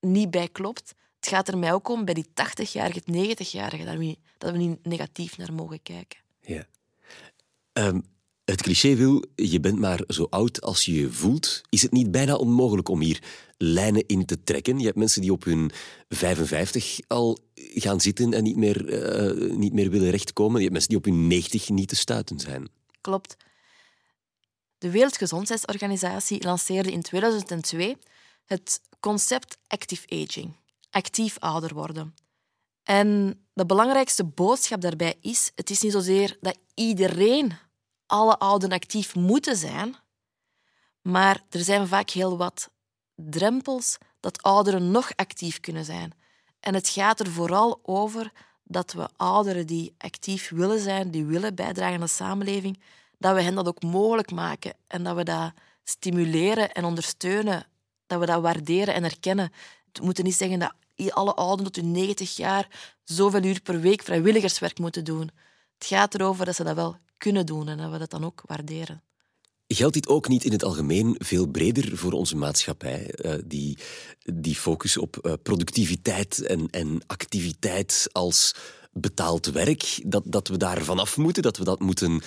niet 0.00 0.30
bij 0.30 0.48
klopt. 0.48 0.94
Het 1.16 1.28
gaat 1.28 1.48
er 1.48 1.58
mij 1.58 1.72
ook 1.72 1.88
om 1.88 2.04
bij 2.04 2.14
die 2.14 2.26
80-jarigen, 2.26 3.02
90-jarigen, 3.12 4.16
dat 4.38 4.52
we 4.52 4.58
niet 4.58 4.84
negatief 4.86 5.36
naar 5.36 5.52
mogen 5.52 5.82
kijken. 5.82 6.25
Um, 7.78 8.02
het 8.44 8.62
cliché 8.62 8.94
wil, 8.94 9.24
je 9.34 9.60
bent 9.60 9.78
maar 9.78 10.00
zo 10.08 10.26
oud 10.30 10.60
als 10.60 10.84
je 10.84 10.94
je 10.94 11.12
voelt. 11.12 11.62
Is 11.68 11.82
het 11.82 11.92
niet 11.92 12.10
bijna 12.10 12.34
onmogelijk 12.34 12.88
om 12.88 13.00
hier 13.00 13.22
lijnen 13.56 14.06
in 14.06 14.24
te 14.24 14.42
trekken? 14.42 14.78
Je 14.78 14.84
hebt 14.84 14.96
mensen 14.96 15.20
die 15.20 15.32
op 15.32 15.44
hun 15.44 15.70
55 16.08 16.98
al 17.06 17.38
gaan 17.54 18.00
zitten 18.00 18.32
en 18.32 18.42
niet 18.42 18.56
meer, 18.56 19.06
uh, 19.38 19.56
niet 19.56 19.72
meer 19.72 19.90
willen 19.90 20.10
rechtkomen. 20.10 20.54
Je 20.54 20.60
hebt 20.60 20.72
mensen 20.72 20.90
die 20.90 20.98
op 20.98 21.04
hun 21.04 21.26
90 21.26 21.68
niet 21.68 21.88
te 21.88 21.96
stuiten 21.96 22.38
zijn. 22.38 22.68
Klopt. 23.00 23.36
De 24.78 24.90
Wereldgezondheidsorganisatie 24.90 26.42
lanceerde 26.42 26.92
in 26.92 27.02
2002 27.02 27.96
het 28.44 28.80
concept 29.00 29.58
active 29.66 30.06
aging, 30.08 30.56
actief 30.90 31.38
ouder 31.38 31.74
worden. 31.74 32.14
En 32.82 33.40
de 33.52 33.66
belangrijkste 33.66 34.24
boodschap 34.24 34.80
daarbij 34.80 35.14
is: 35.20 35.52
het 35.54 35.70
is 35.70 35.80
niet 35.80 35.92
zozeer 35.92 36.36
dat 36.40 36.58
iedereen, 36.74 37.52
alle 38.06 38.38
ouderen 38.38 38.76
actief 38.76 39.14
moeten 39.14 39.56
zijn, 39.56 39.96
maar 41.02 41.42
er 41.50 41.60
zijn 41.60 41.86
vaak 41.86 42.10
heel 42.10 42.36
wat 42.36 42.70
drempels 43.14 43.98
dat 44.20 44.42
ouderen 44.42 44.90
nog 44.90 45.10
actief 45.16 45.60
kunnen 45.60 45.84
zijn. 45.84 46.12
En 46.60 46.74
het 46.74 46.88
gaat 46.88 47.20
er 47.20 47.30
vooral 47.30 47.80
over 47.82 48.32
dat 48.64 48.92
we 48.92 49.08
ouderen 49.16 49.66
die 49.66 49.94
actief 49.98 50.48
willen 50.48 50.80
zijn, 50.80 51.10
die 51.10 51.24
willen 51.24 51.54
bijdragen 51.54 51.94
aan 51.94 52.00
de 52.00 52.06
samenleving, 52.06 52.80
dat 53.18 53.34
we 53.34 53.42
hen 53.42 53.54
dat 53.54 53.68
ook 53.68 53.82
mogelijk 53.82 54.30
maken 54.30 54.74
en 54.86 55.04
dat 55.04 55.16
we 55.16 55.24
dat 55.24 55.52
stimuleren 55.84 56.72
en 56.72 56.84
ondersteunen, 56.84 57.66
dat 58.06 58.20
we 58.20 58.26
dat 58.26 58.40
waarderen 58.40 58.94
en 58.94 59.04
erkennen. 59.04 59.52
We 59.92 60.04
moeten 60.04 60.24
niet 60.24 60.36
zeggen 60.36 60.58
dat 60.58 60.74
alle 61.12 61.34
ouderen 61.34 61.72
tot 61.72 61.82
hun 61.82 61.92
90 61.92 62.36
jaar 62.36 62.68
zoveel 63.04 63.44
uur 63.44 63.60
per 63.60 63.80
week 63.80 64.02
vrijwilligerswerk 64.02 64.78
moeten 64.78 65.04
doen. 65.04 65.30
Het 65.78 65.86
gaat 65.86 66.14
erover 66.14 66.44
dat 66.44 66.54
ze 66.54 66.64
dat 66.64 66.74
wel 66.74 66.96
kunnen 67.16 67.46
doen 67.46 67.68
en 67.68 67.76
dat 67.76 67.90
we 67.90 67.98
dat 67.98 68.10
dan 68.10 68.24
ook 68.24 68.42
waarderen. 68.46 69.02
Geldt 69.66 69.94
dit 69.94 70.08
ook 70.08 70.28
niet 70.28 70.44
in 70.44 70.52
het 70.52 70.64
algemeen 70.64 71.14
veel 71.18 71.46
breder 71.46 71.96
voor 71.96 72.12
onze 72.12 72.36
maatschappij? 72.36 73.14
Uh, 73.16 73.34
die, 73.44 73.78
die 74.34 74.54
focus 74.54 74.96
op 74.96 75.18
uh, 75.22 75.32
productiviteit 75.42 76.42
en, 76.42 76.70
en 76.70 77.00
activiteit 77.06 78.08
als 78.12 78.54
betaald 78.92 79.46
werk, 79.46 80.02
dat, 80.06 80.22
dat 80.26 80.48
we 80.48 80.56
daar 80.56 80.82
vanaf 80.82 81.16
moeten, 81.16 81.42
dat 81.42 81.56
we 81.56 81.64
dat 81.64 81.80
moeten, 81.80 82.22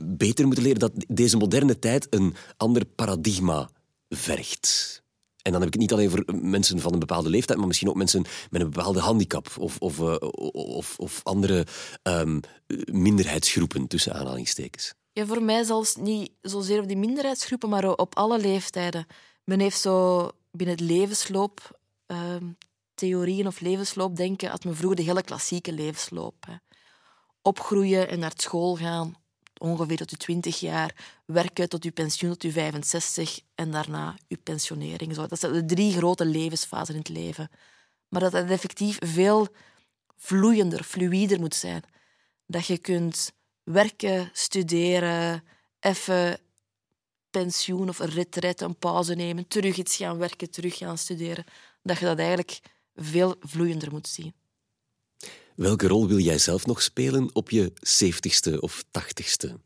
beter 0.00 0.46
moeten 0.46 0.64
leren, 0.64 0.78
dat 0.78 0.92
deze 1.08 1.36
moderne 1.36 1.78
tijd 1.78 2.06
een 2.10 2.34
ander 2.56 2.84
paradigma 2.84 3.70
vergt. 4.08 5.02
En 5.48 5.54
dan 5.54 5.62
heb 5.62 5.74
ik 5.74 5.80
het 5.80 5.90
niet 5.90 5.92
alleen 5.92 6.10
voor 6.10 6.24
mensen 6.42 6.80
van 6.80 6.92
een 6.92 6.98
bepaalde 6.98 7.28
leeftijd, 7.28 7.58
maar 7.58 7.66
misschien 7.66 7.88
ook 7.88 7.96
mensen 7.96 8.24
met 8.50 8.60
een 8.60 8.70
bepaalde 8.70 9.00
handicap 9.00 9.48
of, 9.58 9.78
of, 9.78 9.98
uh, 9.98 10.16
of, 10.52 10.98
of 10.98 11.20
andere 11.22 11.66
um, 12.02 12.40
minderheidsgroepen, 12.92 13.86
tussen 13.86 14.14
aanhalingstekens. 14.14 14.94
Ja, 15.12 15.26
voor 15.26 15.42
mij 15.42 15.64
zelfs 15.64 15.96
niet 15.96 16.30
zozeer 16.40 16.80
op 16.80 16.88
die 16.88 16.96
minderheidsgroepen, 16.96 17.68
maar 17.68 17.92
op 17.92 18.16
alle 18.16 18.38
leeftijden. 18.38 19.06
Men 19.44 19.60
heeft 19.60 19.80
zo 19.80 20.30
binnen 20.50 20.76
het 20.76 20.84
levensloop 20.84 21.80
ehm, 22.06 22.44
theorieën 22.94 23.46
of 23.46 23.60
levensloop 23.60 24.16
denken, 24.16 24.50
had 24.50 24.64
men 24.64 24.76
vroeger 24.76 24.96
de 24.96 25.02
hele 25.02 25.22
klassieke 25.22 25.72
levensloop. 25.72 26.46
Hè. 26.46 26.54
Opgroeien 27.42 28.08
en 28.08 28.18
naar 28.18 28.32
school 28.36 28.76
gaan, 28.76 29.14
ongeveer 29.58 29.96
tot 29.96 30.10
je 30.10 30.16
20 30.16 30.60
jaar, 30.60 30.94
werken 31.24 31.68
tot 31.68 31.84
je 31.84 31.90
pensioen, 31.90 32.30
tot 32.30 32.42
je 32.42 32.52
65 32.52 33.40
en 33.54 33.70
daarna 33.70 34.16
je 34.26 34.36
pensionering. 34.36 35.14
Zo. 35.14 35.26
Dat 35.26 35.40
zijn 35.40 35.52
de 35.52 35.64
drie 35.64 35.92
grote 35.92 36.24
levensfasen 36.24 36.94
in 36.94 37.00
het 37.00 37.08
leven. 37.08 37.50
Maar 38.08 38.20
dat 38.20 38.32
het 38.32 38.50
effectief 38.50 38.98
veel 39.00 39.48
vloeiender, 40.16 40.84
fluider 40.84 41.40
moet 41.40 41.54
zijn. 41.54 41.82
Dat 42.46 42.66
je 42.66 42.78
kunt 42.78 43.32
werken, 43.62 44.30
studeren, 44.32 45.44
even 45.80 46.40
pensioen 47.30 47.88
of 47.88 47.98
een 47.98 48.10
retret, 48.10 48.60
een 48.60 48.76
pauze 48.76 49.14
nemen, 49.14 49.48
terug 49.48 49.76
iets 49.76 49.96
gaan 49.96 50.18
werken, 50.18 50.50
terug 50.50 50.76
gaan 50.76 50.98
studeren. 50.98 51.44
Dat 51.82 51.98
je 51.98 52.04
dat 52.04 52.18
eigenlijk 52.18 52.60
veel 52.94 53.36
vloeiender 53.40 53.90
moet 53.90 54.08
zien. 54.08 54.34
Welke 55.58 55.88
rol 55.88 56.08
wil 56.08 56.18
jij 56.18 56.38
zelf 56.38 56.66
nog 56.66 56.82
spelen 56.82 57.30
op 57.32 57.50
je 57.50 57.72
zeventigste 57.80 58.60
of 58.60 58.84
tachtigste? 58.90 59.60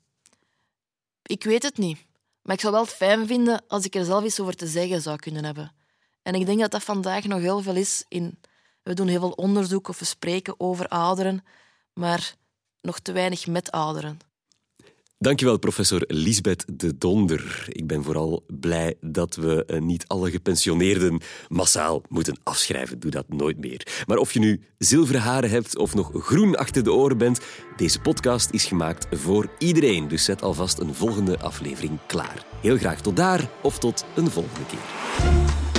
Ik 1.22 1.44
weet 1.44 1.62
het 1.62 1.78
niet. 1.78 1.98
Maar 2.42 2.54
ik 2.54 2.60
zou 2.60 2.72
wel 2.72 2.86
fijn 2.86 3.26
vinden 3.26 3.62
als 3.68 3.84
ik 3.84 3.94
er 3.94 4.04
zelf 4.04 4.24
iets 4.24 4.40
over 4.40 4.54
te 4.54 4.66
zeggen 4.66 5.02
zou 5.02 5.16
kunnen 5.16 5.44
hebben. 5.44 5.72
En 6.22 6.34
ik 6.34 6.46
denk 6.46 6.60
dat 6.60 6.70
dat 6.70 6.82
vandaag 6.82 7.24
nog 7.24 7.40
heel 7.40 7.60
veel 7.60 7.76
is. 7.76 8.04
In, 8.08 8.38
we 8.82 8.94
doen 8.94 9.08
heel 9.08 9.20
veel 9.20 9.30
onderzoek 9.30 9.88
of 9.88 9.98
we 9.98 10.04
spreken 10.04 10.60
over 10.60 10.88
ouderen, 10.88 11.44
maar 11.92 12.34
nog 12.80 12.98
te 12.98 13.12
weinig 13.12 13.46
met 13.46 13.70
ouderen. 13.70 14.18
Dankjewel, 15.22 15.58
professor 15.58 16.04
Lisbeth 16.06 16.64
de 16.72 16.98
Donder. 16.98 17.64
Ik 17.68 17.86
ben 17.86 18.02
vooral 18.02 18.44
blij 18.60 18.94
dat 19.00 19.34
we 19.34 19.64
eh, 19.64 19.80
niet 19.80 20.04
alle 20.06 20.30
gepensioneerden 20.30 21.20
massaal 21.48 22.02
moeten 22.08 22.38
afschrijven. 22.42 22.98
Doe 22.98 23.10
dat 23.10 23.28
nooit 23.28 23.58
meer. 23.58 24.02
Maar 24.06 24.16
of 24.16 24.32
je 24.32 24.38
nu 24.38 24.60
zilveren 24.78 25.20
haren 25.20 25.50
hebt 25.50 25.78
of 25.78 25.94
nog 25.94 26.10
groen 26.14 26.56
achter 26.56 26.84
de 26.84 26.92
oren 26.92 27.18
bent, 27.18 27.40
deze 27.76 28.00
podcast 28.00 28.50
is 28.50 28.64
gemaakt 28.64 29.06
voor 29.10 29.48
iedereen. 29.58 30.08
Dus 30.08 30.24
zet 30.24 30.42
alvast 30.42 30.78
een 30.78 30.94
volgende 30.94 31.38
aflevering 31.38 31.98
klaar. 32.06 32.44
Heel 32.60 32.76
graag 32.76 33.00
tot 33.00 33.16
daar 33.16 33.50
of 33.62 33.78
tot 33.78 34.04
een 34.14 34.30
volgende 34.30 34.66
keer. 34.66 35.71